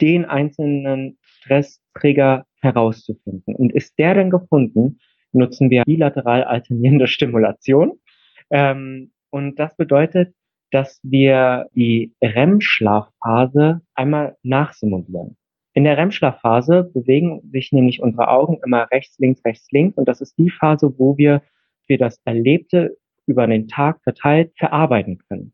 [0.00, 3.56] den einzelnen Stresstrigger herauszufinden.
[3.56, 4.98] Und ist der dann gefunden,
[5.32, 7.98] nutzen wir bilateral alternierende Stimulation.
[8.50, 10.34] Ähm, und das bedeutet,
[10.70, 15.37] dass wir die REM-Schlafphase einmal nachsimulieren.
[15.78, 19.96] In der REM-Schlafphase bewegen sich nämlich unsere Augen immer rechts, links, rechts, links.
[19.96, 21.40] Und das ist die Phase, wo wir
[21.86, 22.96] für das Erlebte
[23.28, 25.52] über den Tag verteilt verarbeiten können.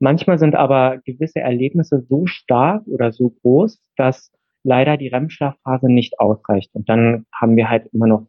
[0.00, 4.32] Manchmal sind aber gewisse Erlebnisse so stark oder so groß, dass
[4.64, 6.70] leider die REM-Schlafphase nicht ausreicht.
[6.72, 8.26] Und dann haben wir halt immer noch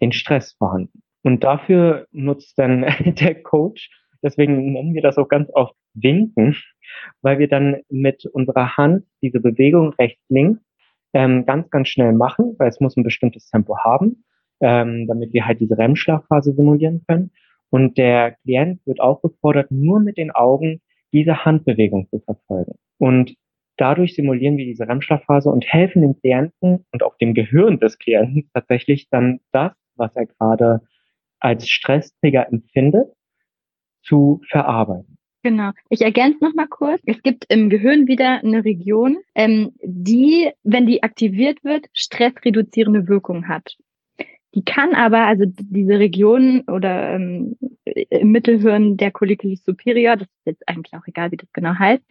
[0.00, 1.02] den Stress vorhanden.
[1.24, 2.82] Und dafür nutzt dann
[3.18, 3.90] der Coach,
[4.22, 6.56] deswegen nennen wir das auch ganz oft Winken,
[7.20, 10.64] weil wir dann mit unserer Hand diese Bewegung rechts, links
[11.14, 14.24] ähm, ganz, ganz schnell machen, weil es muss ein bestimmtes Tempo haben,
[14.60, 17.30] ähm, damit wir halt diese REM-Schlafphase simulieren können.
[17.70, 22.74] Und der Klient wird auch gefordert, nur mit den Augen diese Handbewegung zu verfolgen.
[22.98, 23.34] Und
[23.76, 28.50] dadurch simulieren wir diese REM-Schlafphase und helfen dem Klienten und auch dem Gehirn des Klienten
[28.54, 30.80] tatsächlich dann das, was er gerade
[31.38, 33.12] als Stresstrigger empfindet,
[34.02, 35.18] zu verarbeiten.
[35.44, 35.72] Genau.
[35.90, 37.02] Ich ergänze noch mal kurz.
[37.04, 43.46] Es gibt im Gehirn wieder eine Region, ähm, die, wenn die aktiviert wird, stressreduzierende Wirkung
[43.46, 43.76] hat.
[44.54, 50.46] Die kann aber, also diese Region oder ähm, im Mittelhirn der Colliculus superior, das ist
[50.46, 52.02] jetzt eigentlich auch egal, wie das genau heißt,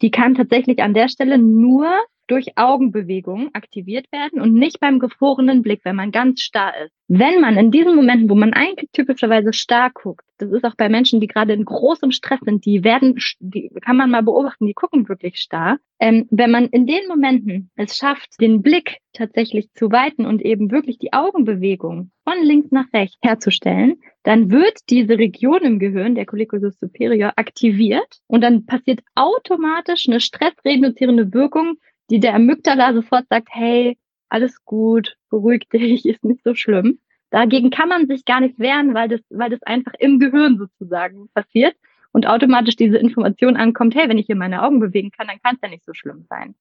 [0.00, 1.88] die kann tatsächlich an der Stelle nur
[2.26, 6.92] durch Augenbewegungen aktiviert werden und nicht beim gefrorenen Blick, wenn man ganz starr ist.
[7.08, 10.88] Wenn man in diesen Momenten, wo man eigentlich typischerweise starr guckt, das ist auch bei
[10.88, 14.74] Menschen, die gerade in großem Stress sind, die werden, die kann man mal beobachten, die
[14.74, 15.78] gucken wirklich starr.
[16.00, 20.70] Ähm, wenn man in den Momenten es schafft, den Blick tatsächlich zu weiten und eben
[20.70, 26.26] wirklich die Augenbewegung von links nach rechts herzustellen, dann wird diese Region im Gehirn, der
[26.26, 31.76] Colliculus superior, aktiviert und dann passiert automatisch eine stressreduzierende Wirkung
[32.10, 36.98] die der Amygdala sofort sagt, hey, alles gut, beruhig dich, ist nicht so schlimm.
[37.30, 41.28] Dagegen kann man sich gar nicht wehren, weil das, weil das einfach im Gehirn sozusagen
[41.34, 41.74] passiert
[42.12, 45.54] und automatisch diese Information ankommt, hey, wenn ich hier meine Augen bewegen kann, dann kann
[45.54, 46.54] es ja nicht so schlimm sein.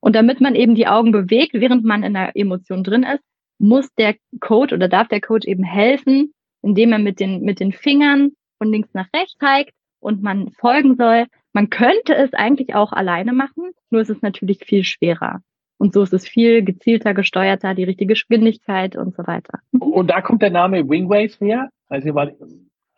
[0.00, 3.22] Und damit man eben die Augen bewegt, während man in der Emotion drin ist,
[3.58, 7.72] muss der Coach oder darf der Coach eben helfen, indem er mit den, mit den
[7.72, 9.74] Fingern von links nach rechts zeigt
[10.04, 11.26] und man folgen soll.
[11.52, 15.40] Man könnte es eigentlich auch alleine machen, nur ist es natürlich viel schwerer.
[15.78, 19.58] Und so ist es viel gezielter, gesteuerter, die richtige Geschwindigkeit und so weiter.
[19.72, 22.14] Und da kommt der Name Wingwaves her, also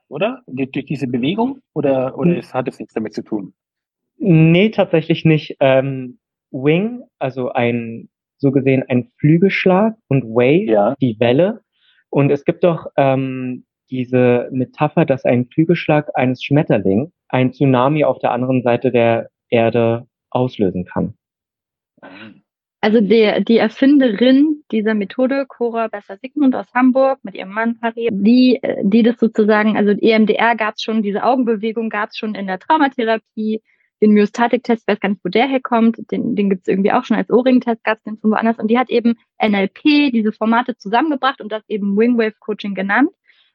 [0.09, 0.43] oder?
[0.47, 3.55] Durch diese Bewegung oder, oder es hat es nichts damit zu tun?
[4.19, 5.57] Nee, tatsächlich nicht.
[5.61, 6.19] Ähm,
[6.51, 10.95] Wing, also ein so gesehen ein Flügelschlag und Wave, ja.
[11.01, 11.63] die Welle.
[12.11, 18.19] Und es gibt doch ähm, diese Metapher, dass ein Flügelschlag eines Schmetterlings ein Tsunami auf
[18.19, 21.15] der anderen Seite der Erde auslösen kann.
[22.81, 28.61] Also der, die Erfinderin dieser Methode, Cora Besser-Sigmund aus Hamburg mit ihrem Mann Harry, die,
[28.83, 32.59] die das sozusagen, also EMDR gab es schon, diese Augenbewegung gab es schon in der
[32.59, 33.63] Traumatherapie,
[34.03, 37.17] den Myostatic-Test, weiß gar nicht, wo der herkommt, den, den gibt es irgendwie auch schon
[37.17, 38.59] als O-Ring-Test, gab es den von woanders.
[38.59, 43.11] Und die hat eben NLP, diese Formate zusammengebracht und das eben Wingwave-Coaching genannt.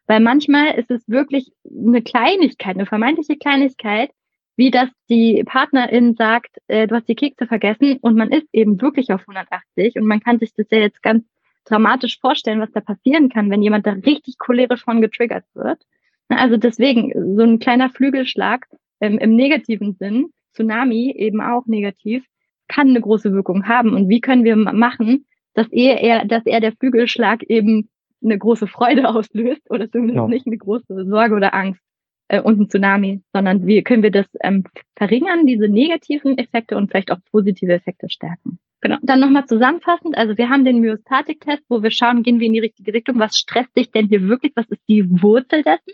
[0.08, 4.12] Weil manchmal ist es wirklich eine Kleinigkeit, eine vermeintliche Kleinigkeit,
[4.58, 8.82] wie dass die Partnerin sagt, äh, du hast die Kekse vergessen und man ist eben
[8.82, 11.24] wirklich auf 180 und man kann sich das ja jetzt ganz
[11.66, 15.82] dramatisch vorstellen, was da passieren kann, wenn jemand da richtig cholerisch von getriggert wird.
[16.30, 18.68] Also deswegen, so ein kleiner Flügelschlag
[19.00, 22.26] ähm, im negativen Sinn, Tsunami eben auch negativ,
[22.68, 23.94] kann eine große Wirkung haben.
[23.94, 27.90] Und wie können wir machen, dass er, dass er der Flügelschlag eben
[28.24, 30.28] eine große Freude auslöst oder zumindest ja.
[30.28, 31.82] nicht eine große Sorge oder Angst
[32.28, 34.64] äh, und ein Tsunami, sondern wie können wir das ähm,
[34.96, 38.60] verringern, diese negativen Effekte und vielleicht auch positive Effekte stärken.
[38.82, 38.98] Genau.
[39.04, 42.60] Dann nochmal zusammenfassend, also wir haben den Myostatik-Test, wo wir schauen, gehen wir in die
[42.60, 45.94] richtige Richtung, was stresst dich denn hier wirklich, was ist die Wurzel dessen?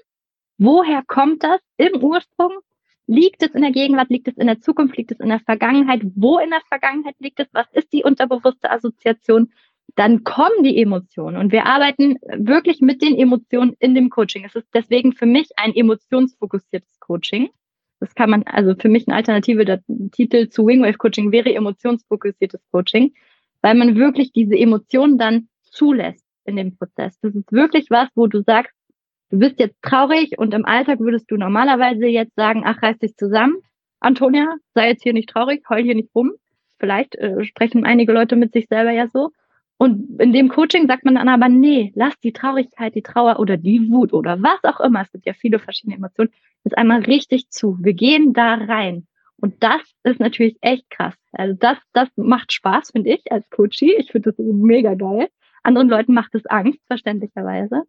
[0.57, 2.53] Woher kommt das im Ursprung?
[3.05, 4.09] Liegt es in der Gegenwart?
[4.09, 4.97] Liegt es in der Zukunft?
[4.97, 6.01] Liegt es in der Vergangenheit?
[6.15, 7.47] Wo in der Vergangenheit liegt es?
[7.51, 9.51] Was ist die unterbewusste Assoziation?
[9.95, 14.45] Dann kommen die Emotionen und wir arbeiten wirklich mit den Emotionen in dem Coaching.
[14.45, 17.49] Es ist deswegen für mich ein emotionsfokussiertes Coaching.
[17.99, 22.61] Das kann man, also für mich eine Alternative, der Titel zu Wingwave Coaching wäre emotionsfokussiertes
[22.71, 23.13] Coaching,
[23.61, 27.19] weil man wirklich diese Emotionen dann zulässt in dem Prozess.
[27.21, 28.73] Das ist wirklich was, wo du sagst,
[29.29, 33.15] du bist jetzt traurig und im Alltag würdest du normalerweise jetzt sagen, ach, reiß dich
[33.15, 33.57] zusammen.
[33.99, 36.33] Antonia, sei jetzt hier nicht traurig, heul hier nicht rum.
[36.79, 39.31] Vielleicht äh, sprechen einige Leute mit sich selber ja so.
[39.77, 43.57] Und in dem Coaching sagt man dann aber, nee, lass die Traurigkeit, die Trauer oder
[43.57, 46.31] die Wut oder was auch immer, es gibt ja viele verschiedene Emotionen,
[46.63, 47.77] jetzt einmal richtig zu.
[47.79, 49.07] Wir gehen da rein.
[49.39, 51.13] Und das ist natürlich echt krass.
[51.31, 53.93] Also das, das macht Spaß, finde ich, als Coachie.
[53.97, 55.29] Ich finde das mega geil.
[55.61, 57.83] Anderen Leuten macht es Angst, verständlicherweise.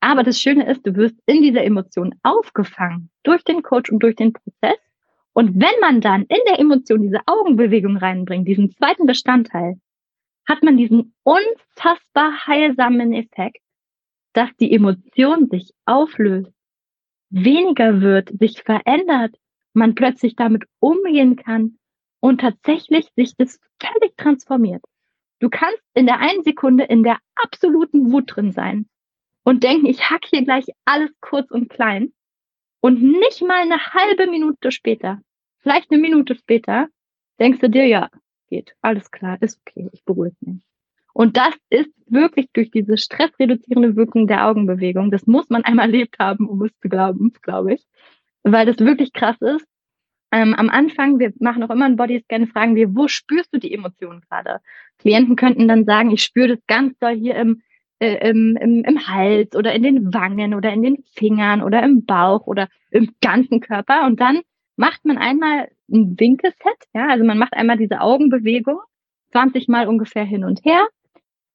[0.00, 4.16] Aber das Schöne ist, du wirst in dieser Emotion aufgefangen durch den Coach und durch
[4.16, 4.78] den Prozess.
[5.32, 9.76] Und wenn man dann in der Emotion diese Augenbewegung reinbringt, diesen zweiten Bestandteil,
[10.46, 13.62] hat man diesen unfassbar heilsamen Effekt,
[14.32, 16.52] dass die Emotion sich auflöst,
[17.30, 19.36] weniger wird, sich verändert,
[19.72, 21.78] man plötzlich damit umgehen kann
[22.20, 24.82] und tatsächlich sich das völlig transformiert.
[25.40, 28.88] Du kannst in der einen Sekunde in der absoluten Wut drin sein
[29.44, 32.12] und denken, ich hack hier gleich alles kurz und klein.
[32.80, 35.20] Und nicht mal eine halbe Minute später,
[35.58, 36.88] vielleicht eine Minute später,
[37.38, 38.08] denkst du dir, ja,
[38.52, 40.62] geht, alles klar, ist okay, ich beruhige mich.
[41.14, 45.10] Und das ist wirklich durch diese stressreduzierende Wirkung der Augenbewegung.
[45.10, 47.86] Das muss man einmal erlebt haben, um es zu glauben, glaube ich.
[48.42, 49.66] Weil das wirklich krass ist.
[50.32, 53.74] Ähm, am Anfang, wir machen auch immer einen Bodyscan, fragen wir, wo spürst du die
[53.74, 54.60] Emotionen gerade?
[54.98, 57.60] Klienten könnten dann sagen, ich spüre das ganz doll hier im,
[57.98, 62.06] äh, im, im, im Hals oder in den Wangen oder in den Fingern oder im
[62.06, 64.06] Bauch oder im ganzen Körper.
[64.06, 64.40] Und dann
[64.76, 68.78] macht man einmal ein Winkelset, ja, also man macht einmal diese Augenbewegung,
[69.32, 70.86] 20 Mal ungefähr hin und her.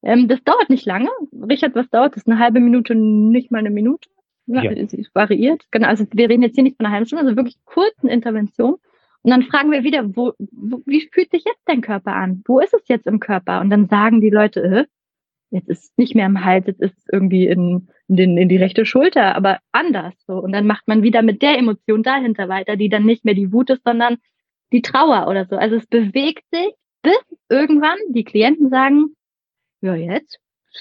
[0.04, 1.10] Ähm, das dauert nicht lange.
[1.34, 2.28] Richard, was dauert das?
[2.28, 4.10] Eine halbe Minute, nicht mal eine Minute?
[4.46, 4.72] Ja, ja.
[4.72, 5.66] Es variiert.
[5.72, 8.76] Genau, also wir reden jetzt hier nicht von einer halben Stunde, also wirklich kurzen Intervention.
[9.24, 12.44] Und dann fragen wir wieder, wo, wo, wie fühlt sich jetzt dein Körper an?
[12.46, 13.60] Wo ist es jetzt im Körper?
[13.60, 14.86] Und dann sagen die Leute, äh,
[15.50, 18.58] jetzt ist nicht mehr im Hals, jetzt ist es irgendwie in, in, den, in die
[18.58, 20.34] rechte Schulter, aber anders so.
[20.34, 23.52] Und dann macht man wieder mit der Emotion dahinter weiter, die dann nicht mehr die
[23.52, 24.18] Wut ist, sondern
[24.72, 25.56] die Trauer oder so.
[25.56, 29.16] Also es bewegt sich, bis irgendwann die Klienten sagen,
[29.82, 30.40] ja jetzt,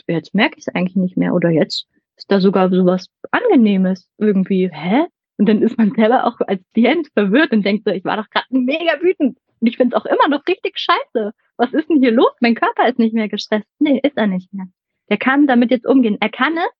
[0.08, 1.86] jetzt merke ich es eigentlich nicht mehr oder jetzt
[2.16, 4.70] ist da sogar sowas Angenehmes irgendwie.
[4.72, 5.04] Hä?
[5.38, 8.30] Und dann ist man selber auch als Klient verwirrt und denkt so, ich war doch
[8.30, 11.32] gerade mega wütend und ich finde es auch immer noch richtig scheiße.
[11.57, 12.32] Was ist denn hier los?
[12.40, 13.68] Mein Körper ist nicht mehr gestresst.
[13.78, 14.66] Nee, ist er nicht mehr.
[15.09, 16.18] Der kann damit jetzt umgehen.
[16.20, 16.70] Er kann es,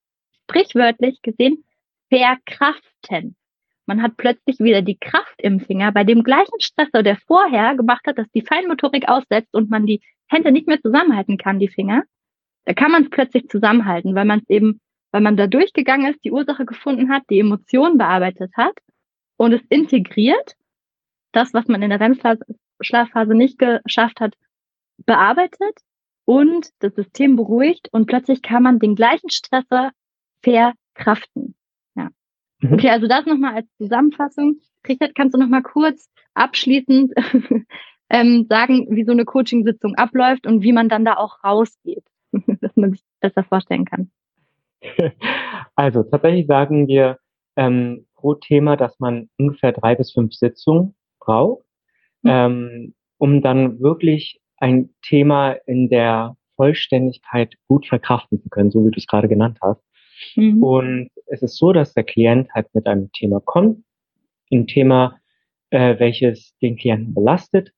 [0.43, 1.64] sprichwörtlich gesehen,
[2.09, 3.37] verkraften.
[3.87, 8.07] Man hat plötzlich wieder die Kraft im Finger bei dem gleichen Stressor, der vorher gemacht
[8.07, 12.03] hat, dass die Feinmotorik aussetzt und man die Hände nicht mehr zusammenhalten kann, die Finger.
[12.64, 14.81] Da kann man es plötzlich zusammenhalten, weil man es eben,
[15.12, 18.77] weil man da durchgegangen ist, die Ursache gefunden hat, die Emotionen bearbeitet hat
[19.37, 20.57] und es integriert,
[21.31, 24.35] das, was man in der REM-Schlafphase nicht geschafft hat,
[25.05, 25.78] bearbeitet
[26.24, 29.92] und das System beruhigt und plötzlich kann man den gleichen Stressor
[30.42, 31.55] verkraften.
[31.94, 32.09] Ja.
[32.61, 32.74] Mhm.
[32.74, 34.57] Okay, also das nochmal als Zusammenfassung.
[34.86, 37.12] Richard, kannst du nochmal kurz abschließend
[38.11, 42.76] ähm, sagen, wie so eine Coaching-Sitzung abläuft und wie man dann da auch rausgeht, dass
[42.76, 44.11] man sich besser vorstellen kann?
[45.78, 47.18] Also tatsächlich sagen wir
[47.57, 51.64] ähm, pro Thema, dass man ungefähr drei bis fünf Sitzungen braucht,
[52.22, 52.30] mhm.
[52.30, 58.91] ähm, um dann wirklich ein Thema in der Vollständigkeit gut verkraften zu können, so wie
[58.91, 59.83] du es gerade genannt hast.
[60.35, 60.63] Mhm.
[60.63, 63.85] Und es ist so, dass der Klient halt mit einem Thema kommt,
[64.51, 65.19] ein Thema,
[65.71, 67.73] äh, welches den Klienten belastet.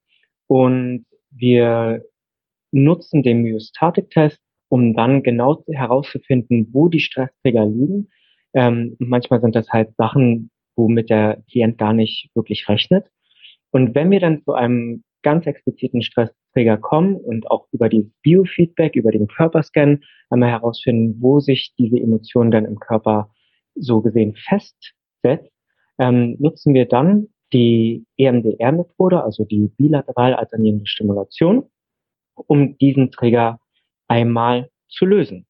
[0.47, 2.05] Und wir
[2.71, 8.09] nutzen den Myostatik-Test, um dann genau herauszufinden, wo die Stressträger liegen.
[8.55, 13.11] Ähm, manchmal sind das halt Sachen, womit der Klient gar nicht wirklich rechnet.
[13.71, 16.03] Und wenn wir dann zu einem ganz expliziten
[16.59, 21.99] Stressträger kommen und auch über die Biofeedback, über den Körperscan einmal herausfinden, wo sich diese
[21.99, 23.31] Emotion dann im Körper
[23.75, 25.53] so gesehen festsetzt,
[25.99, 31.65] ähm, nutzen wir dann die EMDR-Methode, also die bilateral alternierende Stimulation,
[32.35, 33.59] um diesen Trigger
[34.09, 35.47] einmal zu lösen.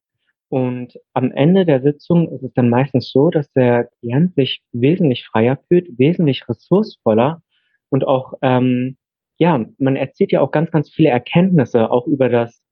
[0.50, 5.26] Und am Ende der Sitzung ist es dann meistens so, dass der Klient sich wesentlich
[5.26, 7.42] freier fühlt, wesentlich ressourcevoller
[7.90, 8.96] und auch ähm,
[9.38, 12.62] ja, man erzählt ja auch ganz, ganz viele Erkenntnisse auch über das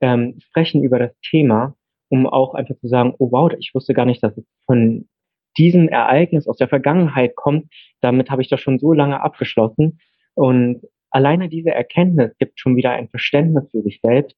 [0.00, 1.74] ähm, Sprechen über das Thema,
[2.08, 5.08] um auch einfach zu sagen, oh wow, ich wusste gar nicht, dass es von
[5.56, 7.72] diesem Ereignis aus der Vergangenheit kommt.
[8.00, 9.98] Damit habe ich doch schon so lange abgeschlossen.
[10.34, 14.36] Und alleine diese Erkenntnis gibt schon wieder ein Verständnis für sich selbst.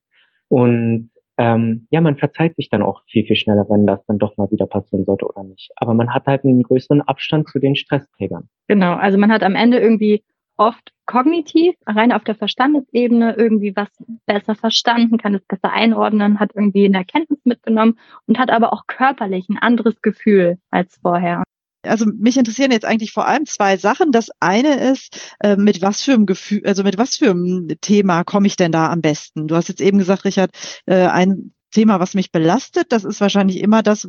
[0.49, 4.37] Und ähm, ja, man verzeiht sich dann auch viel, viel schneller, wenn das dann doch
[4.37, 5.71] mal wieder passieren sollte oder nicht.
[5.77, 8.49] Aber man hat halt einen größeren Abstand zu den Stressträgern.
[8.69, 10.23] Genau, also man hat am Ende irgendwie
[10.57, 13.89] oft kognitiv, rein auf der Verstandesebene irgendwie was
[14.27, 18.87] besser verstanden, kann es besser einordnen, hat irgendwie eine Erkenntnis mitgenommen und hat aber auch
[18.87, 21.43] körperlich ein anderes Gefühl als vorher.
[21.83, 24.11] Also mich interessieren jetzt eigentlich vor allem zwei Sachen.
[24.11, 28.25] Das eine ist, äh, mit was für einem Gefühl, also mit was für einem Thema
[28.25, 29.49] komme ich denn da am besten?
[29.49, 30.51] Du hast jetzt eben gesagt, Richard,
[30.87, 32.93] äh, ein Thema, was mich belastet.
[32.93, 34.09] Das ist wahrscheinlich immer das,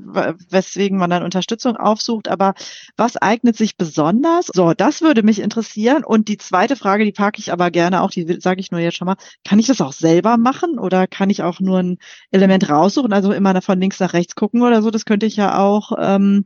[0.49, 2.29] weswegen man dann Unterstützung aufsucht.
[2.29, 2.53] Aber
[2.95, 4.49] was eignet sich besonders?
[4.53, 6.03] So, das würde mich interessieren.
[6.05, 8.97] Und die zweite Frage, die packe ich aber gerne auch, die sage ich nur jetzt
[8.97, 9.17] schon mal.
[9.43, 11.97] Kann ich das auch selber machen oder kann ich auch nur ein
[12.31, 13.11] Element raussuchen?
[13.11, 14.91] Also immer von links nach rechts gucken oder so.
[14.91, 16.45] Das könnte ich ja auch ähm,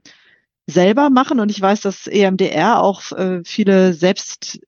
[0.68, 1.40] selber machen.
[1.40, 4.60] Und ich weiß, dass EMDR auch äh, viele selbst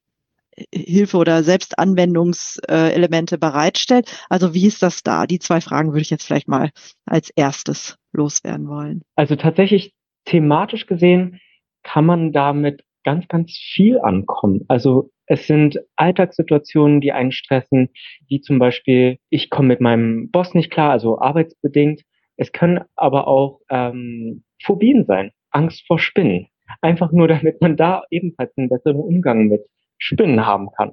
[0.74, 4.26] Hilfe oder Selbstanwendungselemente bereitstellt.
[4.30, 5.26] Also wie ist das da?
[5.26, 6.72] Die zwei Fragen würde ich jetzt vielleicht mal
[7.06, 9.02] als erstes loswerden wollen.
[9.16, 9.94] Also tatsächlich
[10.26, 11.40] thematisch gesehen
[11.84, 14.66] kann man damit ganz, ganz viel ankommen.
[14.68, 17.90] Also es sind Alltagssituationen, die einen stressen,
[18.28, 22.02] wie zum Beispiel, ich komme mit meinem Boss nicht klar, also arbeitsbedingt.
[22.38, 26.48] Es können aber auch ähm, Phobien sein, Angst vor Spinnen.
[26.82, 29.62] Einfach nur, damit man da ebenfalls einen besseren Umgang mit
[30.02, 30.92] Spinnen haben kann.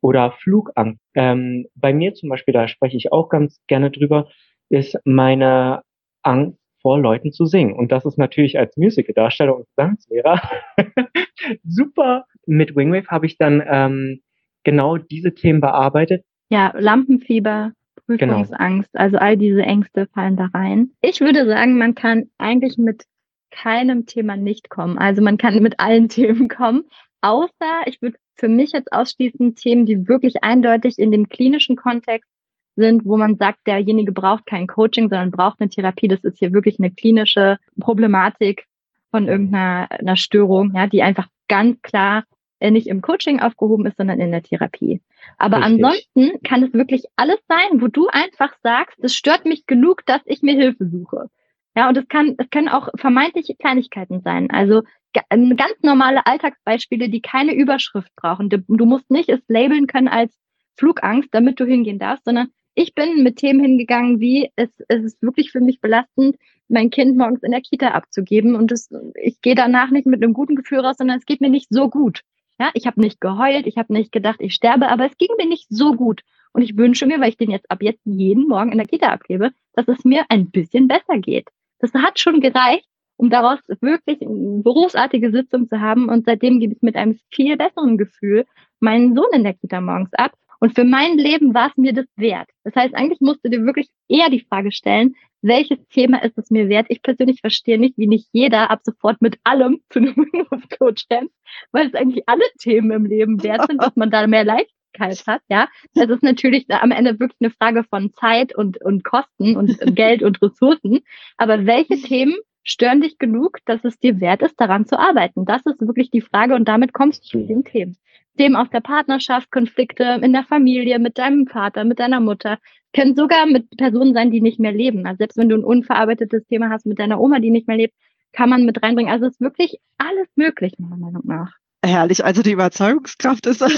[0.00, 1.00] Oder Flugangst.
[1.14, 4.28] Ähm, bei mir zum Beispiel, da spreche ich auch ganz gerne drüber,
[4.68, 5.82] ist meine
[6.22, 7.72] Angst vor Leuten zu singen.
[7.72, 10.40] Und das ist natürlich als Musical-Darsteller und Gesangslehrer
[11.64, 12.24] super.
[12.46, 14.20] Mit Wingwave habe ich dann ähm,
[14.64, 16.24] genau diese Themen bearbeitet.
[16.50, 17.72] Ja, Lampenfieber,
[18.06, 19.04] Prüfungsangst, genau.
[19.04, 20.90] also all diese Ängste fallen da rein.
[21.02, 23.04] Ich würde sagen, man kann eigentlich mit
[23.50, 24.98] keinem Thema nicht kommen.
[24.98, 26.84] Also man kann mit allen Themen kommen,
[27.20, 32.30] außer ich würde für mich jetzt ausschließen Themen, die wirklich eindeutig in dem klinischen Kontext
[32.76, 36.08] sind, wo man sagt, derjenige braucht kein Coaching, sondern braucht eine Therapie.
[36.08, 38.66] Das ist hier wirklich eine klinische Problematik
[39.10, 42.24] von irgendeiner einer Störung, ja, die einfach ganz klar
[42.60, 45.00] äh, nicht im Coaching aufgehoben ist, sondern in der Therapie.
[45.36, 45.84] Aber Richtig.
[45.84, 50.22] ansonsten kann es wirklich alles sein, wo du einfach sagst, es stört mich genug, dass
[50.26, 51.30] ich mir Hilfe suche.
[51.76, 54.50] Ja, und es kann, es können auch vermeintliche Kleinigkeiten sein.
[54.50, 54.82] Also
[55.12, 58.48] ganz normale Alltagsbeispiele, die keine Überschrift brauchen.
[58.50, 60.32] Du musst nicht es labeln können als
[60.76, 65.22] Flugangst, damit du hingehen darfst, sondern ich bin mit Themen hingegangen, wie es, es ist
[65.22, 66.36] wirklich für mich belastend,
[66.68, 68.88] mein Kind morgens in der Kita abzugeben und es,
[69.20, 71.88] ich gehe danach nicht mit einem guten Gefühl raus, sondern es geht mir nicht so
[71.88, 72.22] gut.
[72.60, 75.48] Ja, ich habe nicht geheult, ich habe nicht gedacht, ich sterbe, aber es ging mir
[75.48, 76.22] nicht so gut.
[76.52, 79.08] Und ich wünsche mir, weil ich den jetzt ab jetzt jeden Morgen in der Kita
[79.08, 81.48] abgebe, dass es mir ein bisschen besser geht.
[81.78, 82.87] Das hat schon gereicht,
[83.18, 86.08] um daraus wirklich eine berufsartige Sitzung zu haben.
[86.08, 88.46] Und seitdem gebe ich mit einem viel besseren Gefühl
[88.80, 90.32] meinen Sohn in der Kita morgens ab.
[90.60, 92.48] Und für mein Leben war es mir das wert.
[92.64, 96.50] Das heißt, eigentlich musst du dir wirklich eher die Frage stellen, welches Thema ist es
[96.50, 96.86] mir wert?
[96.88, 101.30] Ich persönlich verstehe nicht, wie nicht jeder ab sofort mit allem zu einem Windows-Coach rennt,
[101.72, 105.42] weil es eigentlich alle Themen im Leben wert sind, dass man da mehr Leichtigkeit hat.
[105.48, 109.78] Ja, das ist natürlich am Ende wirklich eine Frage von Zeit und, und Kosten und
[109.94, 111.00] Geld und Ressourcen.
[111.36, 115.44] Aber welche Themen stören dich genug, dass es dir wert ist, daran zu arbeiten?
[115.44, 117.96] Das ist wirklich die Frage und damit kommst du zu den Themen.
[118.36, 122.58] Themen aus der Partnerschaft, Konflikte in der Familie, mit deinem Vater, mit deiner Mutter,
[122.94, 125.06] können sogar mit Personen sein, die nicht mehr leben.
[125.06, 127.94] Also selbst wenn du ein unverarbeitetes Thema hast mit deiner Oma, die nicht mehr lebt,
[128.32, 129.12] kann man mit reinbringen.
[129.12, 131.52] Also es ist wirklich alles möglich, meiner Meinung nach.
[131.84, 133.58] Herrlich, also die Überzeugungskraft ist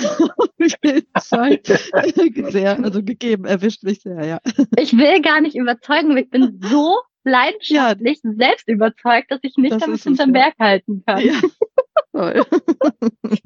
[2.51, 4.39] sehr, also gegeben, erwischt mich sehr, ja.
[4.79, 9.73] Ich will gar nicht überzeugen, ich bin so leidenschaftlich ja, selbst überzeugt, dass ich nicht
[9.73, 11.21] das damit hinterm Berg halten kann.
[11.21, 11.41] Ja.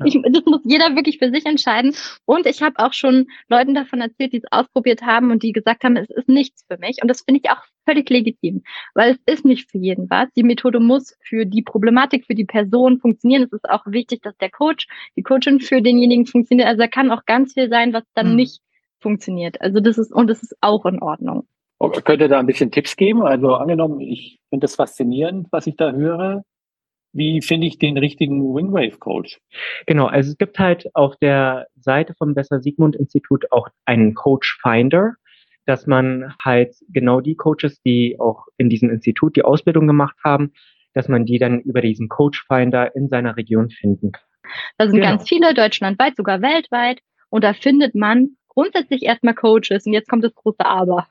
[0.04, 1.94] Ich, das muss jeder wirklich für sich entscheiden.
[2.24, 5.84] Und ich habe auch schon Leuten davon erzählt, die es ausprobiert haben und die gesagt
[5.84, 6.98] haben, es ist nichts für mich.
[7.02, 8.62] Und das finde ich auch völlig legitim,
[8.94, 10.28] weil es ist nicht für jeden was.
[10.36, 13.42] Die Methode muss für die Problematik, für die Person funktionieren.
[13.42, 16.68] Es ist auch wichtig, dass der Coach, die Coachin für denjenigen funktioniert.
[16.68, 18.36] Also da kann auch ganz viel sein, was dann mhm.
[18.36, 18.60] nicht
[19.00, 19.60] funktioniert.
[19.60, 21.46] Also das ist, und das ist auch in Ordnung.
[21.90, 23.22] Könnt ihr da ein bisschen Tipps geben?
[23.22, 26.42] Also angenommen, ich finde das faszinierend, was ich da höre.
[27.12, 29.40] Wie finde ich den richtigen Wingwave Coach?
[29.86, 34.58] Genau, also es gibt halt auf der Seite vom Besser Sigmund Institut auch einen Coach
[34.62, 35.14] Finder,
[35.64, 40.52] dass man halt genau die Coaches, die auch in diesem Institut die Ausbildung gemacht haben,
[40.92, 44.24] dass man die dann über diesen Coach Finder in seiner Region finden kann.
[44.78, 45.10] Da sind genau.
[45.10, 47.00] ganz viele deutschlandweit, sogar weltweit.
[47.30, 49.86] Und da findet man grundsätzlich erstmal Coaches.
[49.86, 51.06] Und jetzt kommt das große Aber.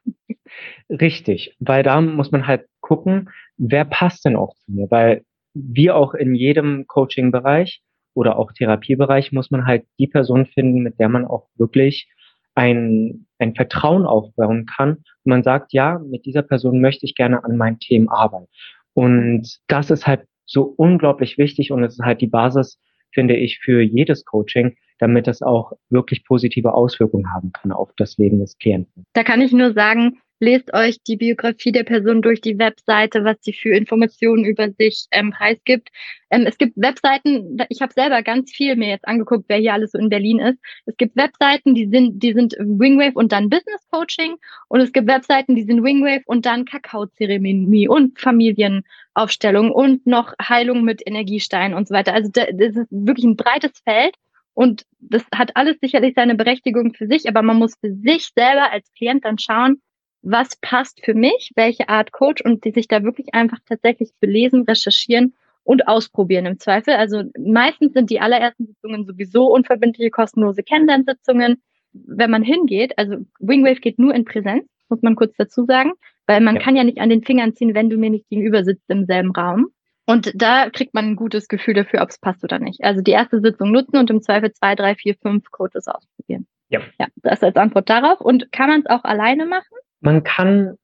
[0.90, 5.24] Richtig, weil da muss man halt gucken, wer passt denn auch zu mir, weil
[5.54, 7.82] wie auch in jedem Coaching-Bereich
[8.14, 12.08] oder auch Therapiebereich muss man halt die Person finden, mit der man auch wirklich
[12.56, 14.98] ein, ein Vertrauen aufbauen kann.
[14.98, 18.48] Und man sagt, ja, mit dieser Person möchte ich gerne an meinen Themen arbeiten.
[18.94, 22.80] Und das ist halt so unglaublich wichtig und es ist halt die Basis,
[23.12, 28.18] finde ich, für jedes Coaching, damit es auch wirklich positive Auswirkungen haben kann auf das
[28.18, 29.06] Leben des Klienten.
[29.12, 33.38] Da kann ich nur sagen, lest euch die Biografie der Person durch die Webseite, was
[33.42, 35.90] sie für Informationen über sich ähm, preisgibt.
[36.30, 39.92] Ähm, es gibt Webseiten, ich habe selber ganz viel mir jetzt angeguckt, wer hier alles
[39.92, 40.60] so in Berlin ist.
[40.86, 44.36] Es gibt Webseiten, die sind, die sind Wingwave und dann Business Coaching
[44.70, 50.84] und es gibt Webseiten, die sind Wingwave und dann Kakaozeremonie und Familienaufstellung und noch Heilung
[50.84, 52.14] mit Energiestein und so weiter.
[52.14, 54.16] Also das ist wirklich ein breites Feld.
[54.54, 58.72] Und das hat alles sicherlich seine Berechtigung für sich, aber man muss für sich selber
[58.72, 59.82] als Klient dann schauen,
[60.22, 64.64] was passt für mich, welche Art Coach und die sich da wirklich einfach tatsächlich belesen,
[64.64, 65.34] recherchieren
[65.64, 66.94] und ausprobieren im Zweifel.
[66.94, 71.62] Also meistens sind die allerersten Sitzungen sowieso unverbindliche, kostenlose Kennenlernsitzungen.
[71.94, 75.92] Wenn man hingeht, also Wingwave geht nur in Präsenz, muss man kurz dazu sagen,
[76.26, 76.62] weil man ja.
[76.62, 79.32] kann ja nicht an den Fingern ziehen, wenn du mir nicht gegenüber sitzt im selben
[79.32, 79.70] Raum.
[80.06, 82.84] Und da kriegt man ein gutes Gefühl dafür, ob es passt oder nicht.
[82.84, 86.46] Also die erste Sitzung nutzen und im Zweifel zwei, drei, vier, fünf Coaches ausprobieren.
[86.70, 86.82] Ja.
[87.00, 88.20] Ja, das als Antwort darauf.
[88.20, 89.78] Und kann man es auch alleine machen?
[90.02, 90.78] Man kann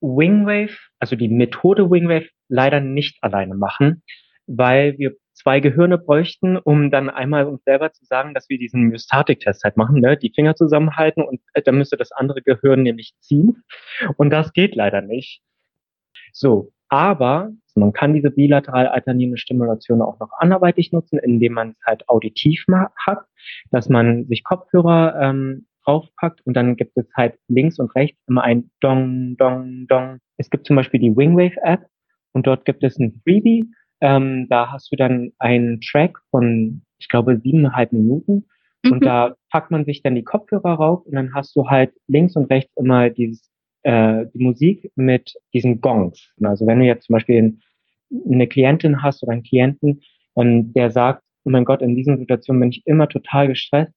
[0.00, 4.02] Wingwave, also die Methode Wingwave, leider nicht alleine machen,
[4.46, 8.82] weil wir zwei Gehirne bräuchten, um dann einmal uns selber zu sagen, dass wir diesen
[8.84, 10.16] Myostatik-Test halt machen, ne?
[10.16, 13.64] die Finger zusammenhalten und äh, dann müsste das andere Gehirn nämlich ziehen.
[14.16, 15.42] Und das geht leider nicht.
[16.32, 21.84] So, aber man kann diese bilateral alternierende Stimulation auch noch anderweitig nutzen, indem man es
[21.84, 22.64] halt auditiv
[23.04, 23.24] hat,
[23.72, 28.44] dass man sich Kopfhörer ähm, draufpackt und dann gibt es halt links und rechts immer
[28.44, 30.18] ein Dong, Dong, Dong.
[30.36, 31.86] Es gibt zum Beispiel die Wingwave App
[32.32, 33.68] und dort gibt es ein Freebie.
[34.00, 38.46] Ähm, da hast du dann einen Track von, ich glaube, siebeneinhalb Minuten
[38.84, 38.92] mhm.
[38.92, 42.36] und da packt man sich dann die Kopfhörer rauf und dann hast du halt links
[42.36, 43.50] und rechts immer dieses
[43.84, 46.32] äh, die Musik mit diesen Gongs.
[46.42, 47.58] Also wenn du jetzt zum Beispiel
[48.30, 50.02] eine Klientin hast oder einen Klienten,
[50.34, 53.94] und der sagt, oh mein Gott, in diesen Situationen bin ich immer total gestresst.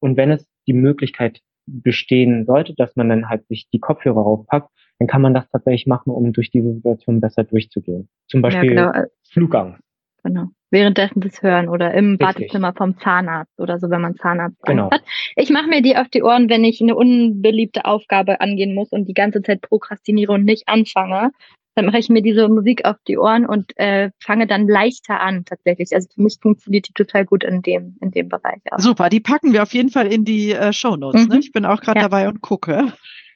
[0.00, 4.68] Und wenn es die Möglichkeit bestehen sollte, dass man dann halt sich die Kopfhörer aufpackt,
[4.98, 8.08] dann kann man das tatsächlich machen, um durch diese Situation besser durchzugehen.
[8.26, 9.06] Zum Beispiel ja, genau.
[9.30, 9.80] Flugangst.
[10.24, 10.46] Genau.
[10.70, 12.26] Währenddessen das Hören oder im Richtig.
[12.26, 14.90] Badezimmer vom Zahnarzt oder so, wenn man Zahnarzt genau.
[14.90, 15.02] hat.
[15.36, 19.06] Ich mache mir die auf die Ohren, wenn ich eine unbeliebte Aufgabe angehen muss und
[19.06, 21.32] die ganze Zeit prokrastiniere und nicht anfange.
[21.74, 25.44] dann mache ich mir diese Musik auf die Ohren und äh, fange dann leichter an
[25.44, 25.90] tatsächlich.
[25.92, 28.60] Also für mich funktioniert die total gut in dem, in dem Bereich.
[28.70, 28.78] Auch.
[28.78, 31.22] Super, die packen wir auf jeden Fall in die äh, Show Notes.
[31.22, 31.26] Ne?
[31.26, 31.32] Mhm.
[31.32, 31.38] Ne?
[31.40, 32.08] Ich bin auch gerade ja.
[32.08, 32.92] dabei und gucke.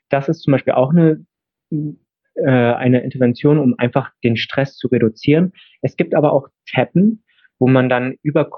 [0.08, 1.24] Das ist zum Beispiel auch eine,
[2.36, 5.52] äh, eine Intervention, um einfach den Stress zu reduzieren.
[5.82, 7.24] Es gibt aber auch Tappen,
[7.58, 8.48] wo man dann über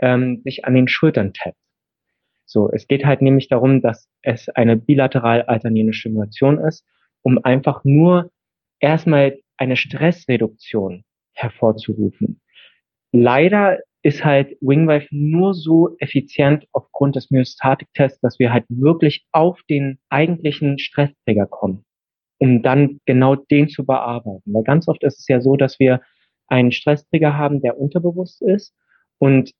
[0.00, 1.56] ähm, sich an den Schultern tappt.
[2.44, 6.84] So, es geht halt nämlich darum, dass es eine bilateral alternierende Stimulation ist,
[7.22, 8.30] um einfach nur
[8.80, 11.04] erstmal eine Stressreduktion
[11.34, 12.40] hervorzurufen.
[13.12, 19.60] Leider ist halt Wingwave nur so effizient aufgrund des Myostatik-Tests, dass wir halt wirklich auf
[19.68, 21.84] den eigentlichen Stressträger kommen,
[22.38, 24.42] um dann genau den zu bearbeiten.
[24.46, 26.00] Weil ganz oft ist es ja so, dass wir
[26.46, 28.74] einen Stressträger haben, der unterbewusst ist
[29.18, 29.52] und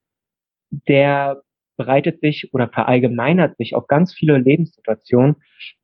[0.71, 1.43] der
[1.77, 5.37] breitet sich oder verallgemeinert sich auf ganz viele Lebenssituationen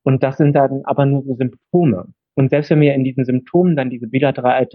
[0.03, 2.13] und das sind dann aber nur so Symptome.
[2.35, 4.67] Und selbst wenn wir in diesen Symptomen dann diese bilateral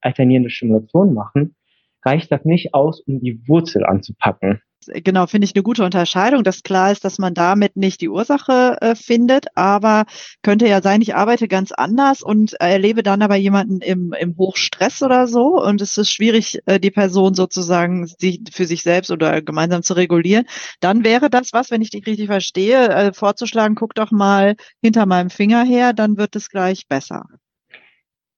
[0.00, 1.54] alternierende Stimulation machen,
[2.02, 4.60] reicht das nicht aus, um die Wurzel anzupacken.
[4.92, 8.76] Genau, finde ich eine gute Unterscheidung, dass klar ist, dass man damit nicht die Ursache
[8.80, 10.04] äh, findet, aber
[10.42, 15.02] könnte ja sein, ich arbeite ganz anders und erlebe dann aber jemanden im, im Hochstress
[15.02, 19.42] oder so und es ist schwierig, äh, die Person sozusagen sich, für sich selbst oder
[19.42, 20.46] gemeinsam zu regulieren.
[20.80, 25.06] Dann wäre das was, wenn ich dich richtig verstehe, äh, vorzuschlagen, guck doch mal hinter
[25.06, 27.24] meinem Finger her, dann wird es gleich besser.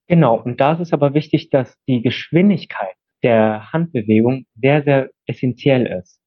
[0.09, 5.87] Genau, und da ist es aber wichtig, dass die Geschwindigkeit der Handbewegung sehr, sehr essentiell
[5.87, 6.21] ist.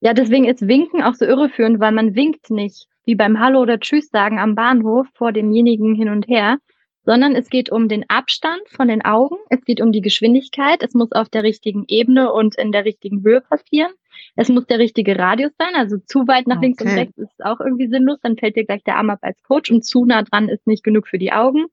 [0.00, 3.80] Ja, deswegen ist Winken auch so irreführend, weil man winkt nicht wie beim Hallo oder
[3.80, 6.58] Tschüss sagen am Bahnhof vor demjenigen hin und her,
[7.04, 10.92] sondern es geht um den Abstand von den Augen, es geht um die Geschwindigkeit, es
[10.92, 13.92] muss auf der richtigen Ebene und in der richtigen Höhe passieren.
[14.34, 16.66] Es muss der richtige Radius sein, also zu weit nach okay.
[16.66, 19.42] links und rechts ist auch irgendwie sinnlos, dann fällt dir gleich der Arm ab als
[19.42, 21.66] Coach und zu nah dran ist nicht genug für die Augen.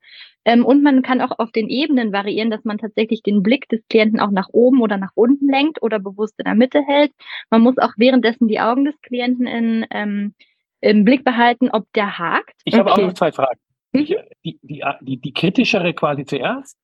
[0.46, 3.82] Ähm, und man kann auch auf den Ebenen variieren, dass man tatsächlich den Blick des
[3.88, 7.12] Klienten auch nach oben oder nach unten lenkt oder bewusst in der Mitte hält.
[7.50, 10.34] Man muss auch währenddessen die Augen des Klienten in, ähm,
[10.82, 12.56] im Blick behalten, ob der hakt.
[12.66, 12.80] Ich okay.
[12.80, 13.60] habe auch noch zwei Fragen.
[13.94, 14.06] Mhm.
[14.44, 16.78] Die, die, die, die kritischere quasi zuerst.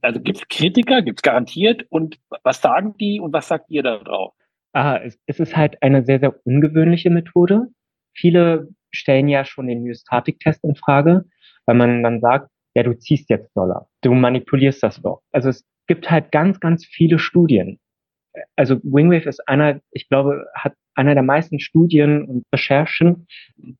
[0.00, 3.82] Also gibt es Kritiker, gibt es garantiert und was sagen die und was sagt ihr
[3.82, 4.32] da drauf?
[4.72, 7.68] Ah, es, es ist halt eine sehr, sehr ungewöhnliche Methode.
[8.14, 11.26] Viele stellen ja schon den Myostatik-Test in Frage
[11.68, 15.20] weil man dann sagt, ja, du ziehst jetzt Dollar, du manipulierst das doch.
[15.32, 17.78] Also es gibt halt ganz, ganz viele Studien.
[18.56, 23.26] Also Wingwave ist einer, ich glaube, hat einer der meisten Studien und Recherchen,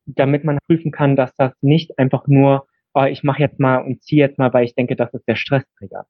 [0.05, 4.03] damit man prüfen kann, dass das nicht einfach nur, oh, ich mache jetzt mal und
[4.03, 6.07] ziehe jetzt mal, weil ich denke, das ist der Stressträger.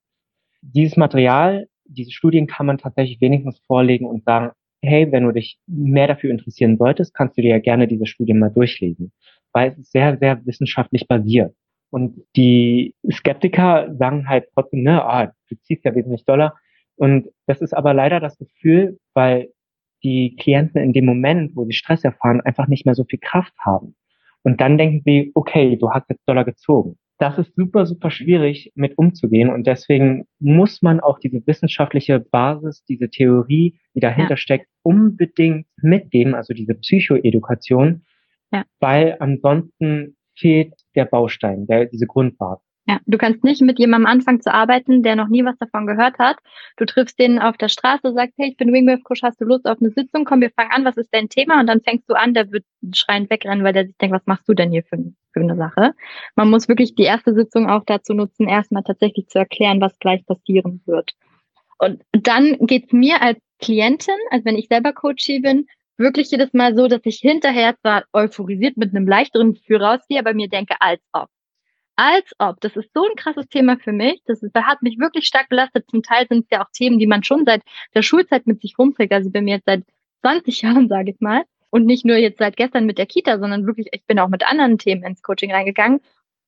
[0.61, 4.51] Dieses Material, diese Studien kann man tatsächlich wenigstens vorlegen und sagen,
[4.83, 8.41] hey, wenn du dich mehr dafür interessieren solltest, kannst du dir ja gerne diese Studien
[8.41, 9.13] mal durchlesen,
[9.53, 11.55] weil es ist sehr, sehr wissenschaftlich basiert.
[11.91, 16.57] Und die Skeptiker sagen halt trotzdem, ne, ah, du ziehst ja wesentlich Dollar.
[16.97, 19.49] Und das ist aber leider das Gefühl, weil
[20.03, 23.55] die Klienten in dem Moment, wo sie Stress erfahren, einfach nicht mehr so viel Kraft
[23.59, 23.95] haben.
[24.43, 26.97] Und dann denken sie, okay, du hast jetzt Dollar gezogen.
[27.19, 29.51] Das ist super, super schwierig mit umzugehen.
[29.51, 34.37] Und deswegen muss man auch diese wissenschaftliche Basis, diese Theorie, die dahinter ja.
[34.37, 38.05] steckt, unbedingt mitgeben, also diese Psychoedukation,
[38.53, 38.65] ja.
[38.79, 42.69] weil ansonsten fehlt der Baustein, der, diese Grundbasis.
[42.89, 46.19] Ja, du kannst nicht mit jemandem anfangen zu arbeiten, der noch nie was davon gehört
[46.19, 46.39] hat.
[46.79, 49.67] Du triffst den auf der Straße, sagst, hey, ich bin Wingwave Coach, hast du Lust
[49.67, 50.25] auf eine Sitzung?
[50.25, 51.61] Komm, wir fangen an, was ist dein Thema?
[51.61, 54.49] Und dann fängst du an, der wird schreiend wegrennen, weil der sich denkt, was machst
[54.49, 54.97] du denn hier für,
[55.33, 55.93] für eine Sache?
[56.35, 60.25] Man muss wirklich die erste Sitzung auch dazu nutzen, erstmal tatsächlich zu erklären, was gleich
[60.25, 61.13] passieren wird.
[61.79, 65.67] Und dann geht's mir als Klientin, also wenn ich selber Coachie bin,
[65.99, 70.35] wirklich jedes Mal so, dass ich hinterher zwar euphorisiert mit einem leichteren Gefühl rausgehe, aber
[70.35, 71.29] mir denke, als ob.
[71.97, 72.61] Als ob.
[72.61, 74.23] Das ist so ein krasses Thema für mich.
[74.27, 75.91] Das, ist, hat mich wirklich stark belastet.
[75.91, 77.63] Zum Teil sind es ja auch Themen, die man schon seit
[77.95, 79.13] der Schulzeit mit sich rumträgt.
[79.13, 79.83] Also bei mir jetzt seit
[80.23, 81.43] 20 Jahren, sage ich mal.
[81.71, 84.49] Und nicht nur jetzt seit gestern mit der Kita, sondern wirklich, ich bin auch mit
[84.49, 86.01] anderen Themen ins Coaching reingegangen.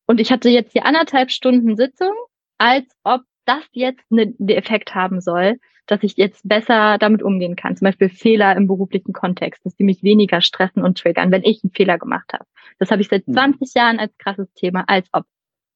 [0.07, 2.13] Und ich hatte jetzt die anderthalb Stunden Sitzung,
[2.59, 7.77] als ob das jetzt einen Effekt haben soll, dass ich jetzt besser damit umgehen kann.
[7.77, 11.63] Zum Beispiel Fehler im beruflichen Kontext, dass die mich weniger stressen und triggern, wenn ich
[11.63, 12.45] einen Fehler gemacht habe.
[12.79, 13.69] Das habe ich seit 20 hm.
[13.75, 15.25] Jahren als krasses Thema, als ob.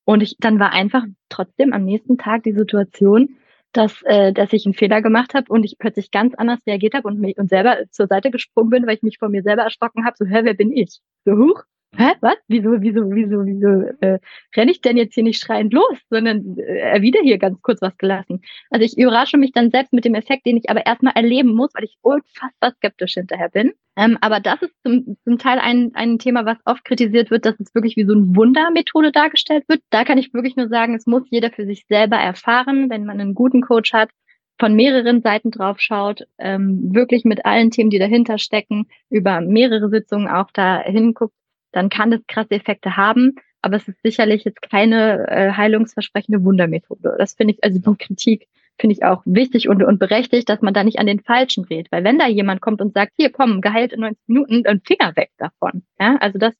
[0.04, 3.36] Und ich, dann war einfach trotzdem am nächsten Tag die Situation,
[3.72, 7.08] dass, äh, dass ich einen Fehler gemacht habe und ich plötzlich ganz anders reagiert habe
[7.08, 10.04] und mich und selber zur Seite gesprungen bin, weil ich mich vor mir selber erschrocken
[10.04, 10.16] habe.
[10.16, 11.00] So, hä, wer bin ich?
[11.24, 11.64] So, huch,
[11.96, 12.36] hä, was?
[12.48, 14.18] Wieso, wieso, wieso, wieso äh,
[14.56, 17.96] renne ich denn jetzt hier nicht schreiend los, sondern äh, erwidere hier ganz kurz was
[17.96, 18.40] gelassen.
[18.70, 21.70] Also ich überrasche mich dann selbst mit dem Effekt, den ich aber erstmal erleben muss,
[21.74, 23.72] weil ich unfassbar skeptisch hinterher bin.
[23.96, 27.58] Ähm, aber das ist zum, zum Teil ein, ein Thema, was oft kritisiert wird, dass
[27.60, 29.82] es wirklich wie so eine Wundermethode dargestellt wird.
[29.90, 33.20] Da kann ich wirklich nur sagen, es muss jeder für sich selber erfahren, wenn man
[33.20, 34.10] einen guten Coach hat,
[34.58, 39.88] von mehreren Seiten drauf schaut, ähm, wirklich mit allen Themen, die dahinter stecken, über mehrere
[39.88, 41.34] Sitzungen auch da hinguckt,
[41.74, 43.36] dann kann das krasse Effekte haben.
[43.62, 47.16] Aber es ist sicherlich jetzt keine äh, heilungsversprechende Wundermethode.
[47.18, 48.46] Das finde ich, also die Kritik
[48.78, 51.90] finde ich auch wichtig und, und berechtigt, dass man da nicht an den Falschen dreht.
[51.90, 55.16] Weil wenn da jemand kommt und sagt, hier komm, geheilt in 90 Minuten, dann Finger
[55.16, 55.82] weg davon.
[55.98, 56.54] Ja, also das,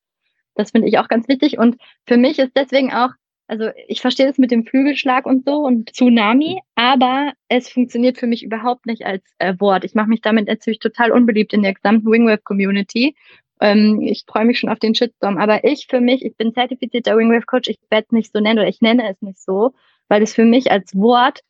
[0.55, 1.59] das finde ich auch ganz wichtig.
[1.59, 3.11] Und für mich ist deswegen auch
[3.47, 8.27] also ich verstehe das mit dem Flügelschlag und so und Tsunami, aber es funktioniert für
[8.27, 9.85] mich überhaupt nicht als äh, Wort.
[9.85, 13.15] Ich mache mich damit natürlich total unbeliebt in der gesamten Wingwave-Community.
[13.61, 15.39] Ähm, ich freue mich schon auf den Shitstorm.
[15.39, 18.69] Aber ich für mich, ich bin zertifizierter Wingwave-Coach, ich werde es nicht so nennen oder
[18.69, 19.73] ich nenne es nicht so,
[20.09, 21.41] weil es für mich als Wort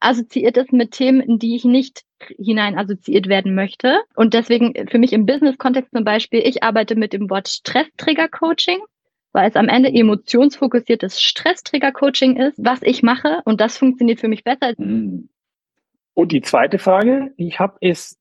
[0.00, 2.02] assoziiert ist mit Themen, in die ich nicht
[2.38, 4.00] hinein assoziiert werden möchte.
[4.14, 8.80] Und deswegen für mich im Business-Kontext zum Beispiel, ich arbeite mit dem Wort Stresstrigger-Coaching
[9.32, 14.44] weil es am Ende emotionsfokussiertes Stresstrigger-Coaching ist, was ich mache und das funktioniert für mich
[14.44, 14.74] besser.
[14.76, 15.28] Mhm.
[16.14, 18.18] Und die zweite Frage, die ich habe, ist,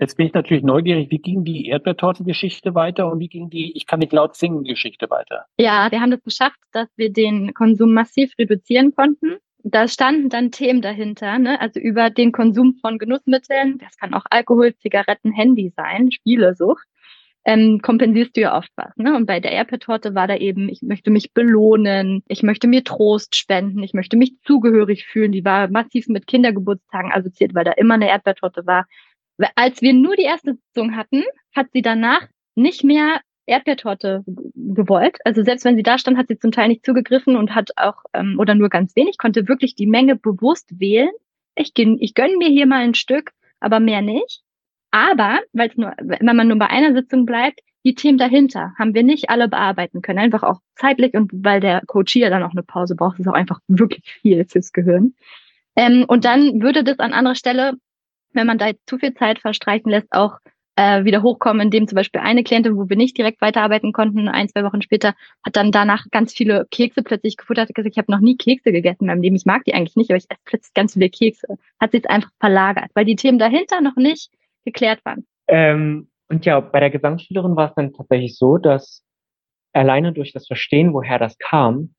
[0.00, 3.86] jetzt bin ich natürlich neugierig, wie ging die Erdbeertorte-Geschichte weiter und wie ging die Ich
[3.86, 5.46] kann nicht laut singen Geschichte weiter?
[5.58, 9.36] Ja, wir haben das geschafft, dass wir den Konsum massiv reduzieren konnten.
[9.62, 11.60] Da standen dann Themen dahinter, ne?
[11.60, 16.86] also über den Konsum von Genussmitteln, das kann auch Alkohol, Zigaretten, Handy sein, Spielesucht
[17.44, 18.94] ähm, kompensierst du ja oft was.
[18.96, 19.16] Ne?
[19.16, 23.34] Und bei der Erdbeertorte war da eben, ich möchte mich belohnen, ich möchte mir Trost
[23.34, 25.32] spenden, ich möchte mich zugehörig fühlen.
[25.32, 28.86] Die war massiv mit Kindergeburtstagen assoziiert, weil da immer eine Erdbeertorte war.
[29.54, 31.24] Als wir nur die erste Sitzung hatten,
[31.54, 34.22] hat sie danach nicht mehr Erdbeertorte
[34.54, 35.18] gewollt.
[35.24, 38.04] Also selbst wenn sie da stand, hat sie zum Teil nicht zugegriffen und hat auch,
[38.14, 41.10] ähm, oder nur ganz wenig, konnte wirklich die Menge bewusst wählen.
[41.56, 44.42] Ich, ich gönne mir hier mal ein Stück, aber mehr nicht.
[44.92, 48.94] Aber, weil es nur, wenn man nur bei einer Sitzung bleibt, die Themen dahinter haben
[48.94, 50.18] wir nicht alle bearbeiten können.
[50.18, 53.34] Einfach auch zeitlich und weil der Coach hier dann auch eine Pause braucht, ist auch
[53.34, 55.14] einfach wirklich viel fürs Gehirn.
[55.76, 57.74] Ähm, und dann würde das an anderer Stelle,
[58.32, 60.38] wenn man da zu viel Zeit verstreichen lässt, auch
[60.76, 64.48] äh, wieder hochkommen, indem zum Beispiel eine Klientin, wo wir nicht direkt weiterarbeiten konnten, ein,
[64.48, 65.14] zwei Wochen später,
[65.44, 68.72] hat dann danach ganz viele Kekse plötzlich gefuttert, hat gesagt, ich habe noch nie Kekse
[68.72, 71.10] gegessen in meinem Leben, ich mag die eigentlich nicht, aber ich esse plötzlich ganz viele
[71.10, 71.58] Kekse.
[71.80, 74.32] Hat sich einfach verlagert, weil die Themen dahinter noch nicht
[74.64, 75.26] geklärt waren.
[75.48, 79.04] Ähm, und ja, bei der Gesangsschülerin war es dann tatsächlich so, dass
[79.72, 81.94] alleine durch das Verstehen, woher das kam,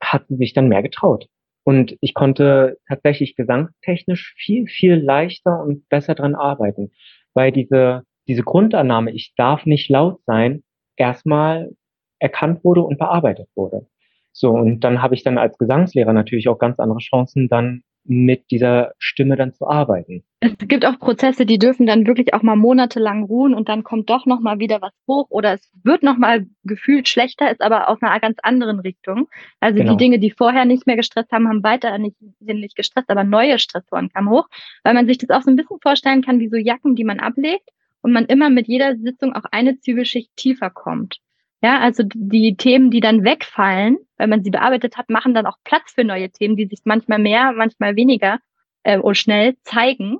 [0.00, 1.26] hat sie sich dann mehr getraut.
[1.66, 6.92] Und ich konnte tatsächlich gesangstechnisch viel, viel leichter und besser dran arbeiten,
[7.34, 10.62] weil diese, diese Grundannahme, ich darf nicht laut sein,
[10.94, 11.72] erstmal
[12.20, 13.88] erkannt wurde und bearbeitet wurde.
[14.30, 18.50] So, und dann habe ich dann als Gesangslehrer natürlich auch ganz andere Chancen, dann mit
[18.50, 20.24] dieser Stimme dann zu arbeiten.
[20.40, 24.10] Es gibt auch Prozesse, die dürfen dann wirklich auch mal monatelang ruhen und dann kommt
[24.10, 27.88] doch noch mal wieder was hoch oder es wird noch mal gefühlt schlechter, ist aber
[27.88, 29.28] aus einer ganz anderen Richtung.
[29.60, 29.92] Also genau.
[29.92, 33.24] die Dinge, die vorher nicht mehr gestresst haben, haben weiter nicht, sind nicht gestresst, aber
[33.24, 34.48] neue Stressoren kamen hoch,
[34.84, 37.18] weil man sich das auch so ein bisschen vorstellen kann wie so Jacken, die man
[37.18, 37.70] ablegt
[38.02, 41.18] und man immer mit jeder Sitzung auch eine Zwiebelschicht tiefer kommt.
[41.62, 45.56] Ja, also die Themen, die dann wegfallen, weil man sie bearbeitet hat, machen dann auch
[45.64, 48.38] Platz für neue Themen, die sich manchmal mehr, manchmal weniger
[48.82, 50.18] äh, und schnell zeigen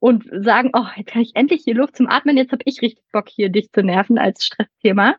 [0.00, 3.04] und sagen, oh, jetzt habe ich endlich hier Luft zum Atmen, jetzt habe ich richtig
[3.12, 5.16] Bock, hier dich zu nerven als Stressthema.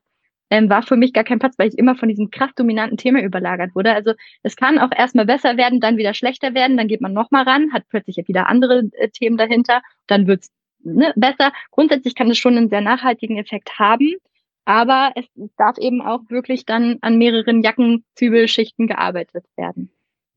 [0.51, 3.21] Ähm, war für mich gar kein Platz, weil ich immer von diesem krass dominanten Thema
[3.21, 3.93] überlagert wurde.
[3.93, 7.43] Also es kann auch erstmal besser werden, dann wieder schlechter werden, dann geht man nochmal
[7.43, 10.51] ran, hat plötzlich wieder andere äh, Themen dahinter, dann wird's
[10.83, 11.51] ne, besser.
[11.71, 14.15] Grundsätzlich kann es schon einen sehr nachhaltigen Effekt haben.
[14.69, 15.25] Aber es
[15.57, 19.89] darf eben auch wirklich dann an mehreren Jackenzwiebelschichten gearbeitet werden.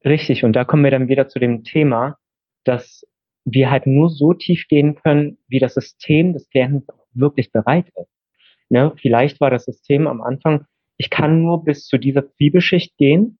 [0.06, 2.16] Richtig, und da kommen wir dann wieder zu dem Thema,
[2.64, 3.06] dass
[3.44, 8.10] wir halt nur so tief gehen können, wie das System des Klienten wirklich bereit ist.
[8.70, 8.94] Ne?
[8.96, 10.64] Vielleicht war das System am Anfang,
[10.96, 13.38] ich kann nur bis zu dieser Zwiebelschicht gehen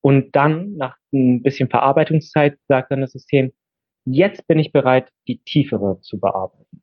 [0.00, 3.52] und dann nach ein bisschen Verarbeitungszeit sagt dann das System,
[4.06, 6.82] jetzt bin ich bereit, die tiefere zu bearbeiten.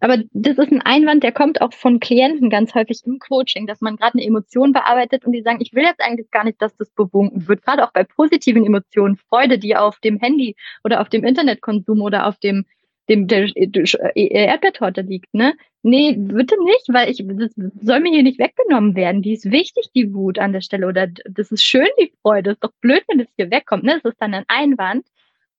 [0.00, 3.80] Aber das ist ein Einwand, der kommt auch von Klienten ganz häufig im Coaching, dass
[3.80, 6.76] man gerade eine Emotion bearbeitet und die sagen, ich will jetzt eigentlich gar nicht, dass
[6.76, 7.62] das bewunken wird.
[7.62, 12.26] Gerade auch bei positiven Emotionen, Freude, die auf dem Handy oder auf dem Internetkonsum oder
[12.26, 12.64] auf dem,
[13.08, 15.54] dem der Erdbeertorte liegt, ne?
[15.84, 19.20] Nee, bitte nicht, weil ich, das soll mir hier nicht weggenommen werden.
[19.20, 20.86] Die ist wichtig, die Wut an der Stelle.
[20.86, 22.52] Oder das ist schön, die Freude.
[22.52, 23.82] ist doch blöd, wenn das hier wegkommt.
[23.82, 23.98] Ne?
[24.00, 25.04] Das ist dann ein Einwand.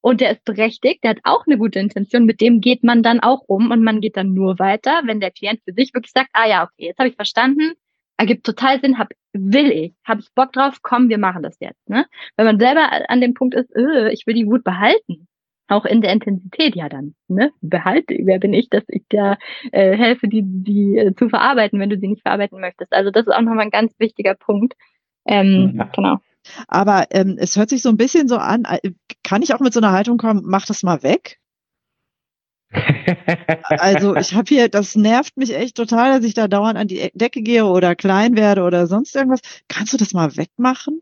[0.04, 3.22] Und der ist berechtigt, der hat auch eine gute Intention, mit dem geht man dann
[3.22, 6.30] auch um und man geht dann nur weiter, wenn der Klient für sich wirklich sagt,
[6.34, 7.72] ah ja, okay, jetzt habe ich verstanden,
[8.18, 11.90] ergibt total Sinn, hab, will ich, habe ich Bock drauf, komm, wir machen das jetzt.
[11.90, 12.06] Ne?
[12.36, 15.30] Wenn man selber an dem Punkt ist, öh, ich will die Wut behalten,
[15.70, 17.52] auch in der Intensität, ja dann, ne?
[17.62, 19.38] Behalte, wer bin ich, dass ich da
[19.72, 22.92] äh, helfe, die, die äh, zu verarbeiten, wenn du sie nicht verarbeiten möchtest.
[22.92, 24.74] Also das ist auch nochmal ein ganz wichtiger Punkt.
[25.26, 25.90] Ähm, ja.
[25.96, 26.18] Genau.
[26.68, 28.92] Aber ähm, es hört sich so ein bisschen so an, äh,
[29.24, 31.40] kann ich auch mit so einer Haltung kommen, mach das mal weg?
[33.70, 37.12] also ich habe hier, das nervt mich echt total, dass ich da dauernd an die
[37.14, 39.42] Decke gehe oder klein werde oder sonst irgendwas.
[39.68, 41.02] Kannst du das mal wegmachen?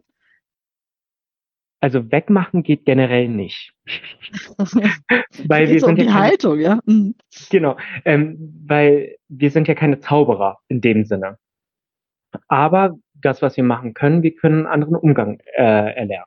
[1.80, 3.74] Also wegmachen geht generell nicht.
[5.48, 6.80] weil wir sind um ja keine, Haltung, ja.
[6.86, 7.16] Mhm.
[7.50, 11.40] Genau, ähm, weil wir sind ja keine Zauberer in dem Sinne.
[12.48, 16.26] Aber das, was wir machen können, wir können einen anderen Umgang äh, erlernen.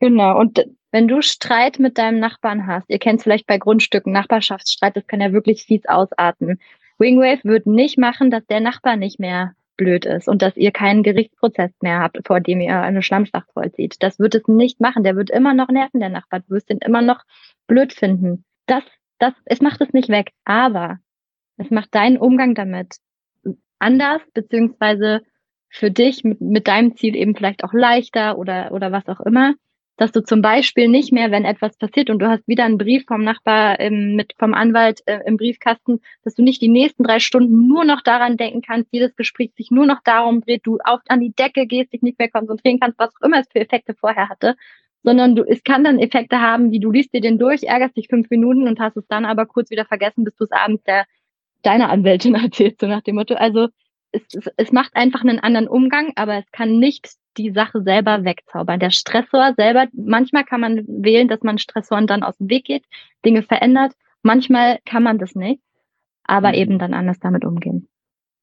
[0.00, 4.12] Genau, und wenn du Streit mit deinem Nachbarn hast, ihr kennt es vielleicht bei Grundstücken,
[4.12, 6.60] Nachbarschaftsstreit, das kann ja wirklich fies ausarten.
[6.98, 11.02] Wingwave wird nicht machen, dass der Nachbar nicht mehr blöd ist und dass ihr keinen
[11.02, 13.96] Gerichtsprozess mehr habt, vor dem ihr eine Schlammschlacht vollzieht.
[14.02, 15.04] Das wird es nicht machen.
[15.04, 16.40] Der wird immer noch nerven, der Nachbar.
[16.40, 17.22] Du wirst ihn immer noch
[17.66, 18.44] blöd finden.
[18.66, 18.82] Das,
[19.18, 20.32] das, es macht es nicht weg.
[20.44, 20.98] Aber
[21.56, 22.96] es macht deinen Umgang damit
[23.78, 25.22] anders, beziehungsweise
[25.70, 29.54] für dich mit, mit deinem Ziel eben vielleicht auch leichter oder, oder was auch immer
[29.98, 33.04] dass du zum Beispiel nicht mehr, wenn etwas passiert und du hast wieder einen Brief
[33.06, 37.18] vom Nachbar ähm, mit vom Anwalt äh, im Briefkasten, dass du nicht die nächsten drei
[37.18, 41.00] Stunden nur noch daran denken kannst, jedes Gespräch sich nur noch darum dreht, du auf
[41.08, 43.94] an die Decke gehst, dich nicht mehr konzentrieren kannst, was auch immer es für Effekte
[43.94, 44.54] vorher hatte,
[45.02, 48.06] sondern du, es kann dann Effekte haben, wie du liest dir den durch, ärgerst dich
[48.06, 51.06] fünf Minuten und hast es dann aber kurz wieder vergessen, bis du es abends der
[51.62, 53.34] deiner Anwältin erzählst, so nach dem Motto.
[53.34, 53.66] Also
[54.12, 58.24] es, es, es macht einfach einen anderen Umgang, aber es kann nicht die Sache selber
[58.24, 58.80] wegzaubern.
[58.80, 62.84] Der Stressor selber, manchmal kann man wählen, dass man Stressoren dann aus dem Weg geht,
[63.24, 63.92] Dinge verändert.
[64.22, 65.62] Manchmal kann man das nicht,
[66.24, 66.54] aber mhm.
[66.54, 67.88] eben dann anders damit umgehen.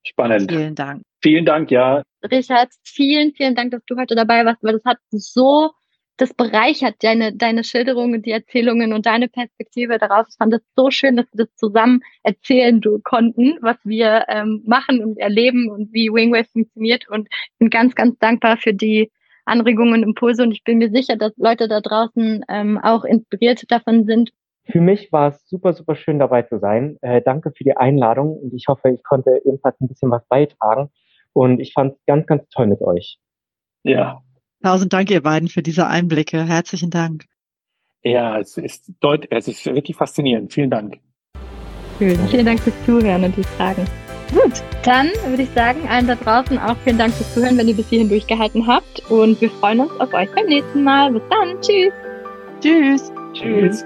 [0.03, 0.51] Spannend.
[0.51, 1.01] Vielen Dank.
[1.22, 2.03] Vielen Dank, ja.
[2.24, 5.72] Richard, vielen, vielen Dank, dass du heute dabei warst, weil das hat so
[6.18, 10.28] das bereichert deine, deine Schilderungen, die Erzählungen und deine Perspektive darauf.
[10.30, 15.03] Ich fand es so schön, dass wir das zusammen erzählen konnten, was wir ähm, machen
[15.03, 17.09] und erleben und wie Wingwave funktioniert.
[17.09, 19.11] Und ich bin ganz, ganz dankbar für die
[19.45, 20.43] Anregungen und Impulse.
[20.43, 24.32] Und ich bin mir sicher, dass Leute da draußen ähm, auch inspiriert davon sind.
[24.68, 26.97] Für mich war es super, super schön dabei zu sein.
[27.01, 30.89] Äh, danke für die Einladung und ich hoffe, ich konnte ebenfalls ein bisschen was beitragen.
[31.34, 33.20] Und ich fand es ganz, ganz toll mit euch.
[33.84, 34.24] Ja,
[34.66, 36.43] Tausend Dank, ihr beiden, für diese Einblicke.
[36.43, 37.26] Herzlichen Dank.
[38.01, 40.51] Ja, es ist, deut es ist wirklich faszinierend.
[40.51, 40.97] Vielen Dank.
[41.99, 42.18] Schön.
[42.30, 43.86] Vielen Dank fürs Zuhören und die Fragen.
[44.32, 47.76] Gut, dann würde ich sagen, allen da draußen auch vielen Dank fürs Zuhören, wenn ihr
[47.76, 49.03] bis hierhin durchgehalten habt.
[49.11, 51.11] Und wir freuen uns auf euch beim nächsten Mal.
[51.11, 51.61] Bis dann.
[51.61, 51.93] Tschüss.
[52.59, 53.11] Tschüss.
[53.34, 53.86] Tschüss.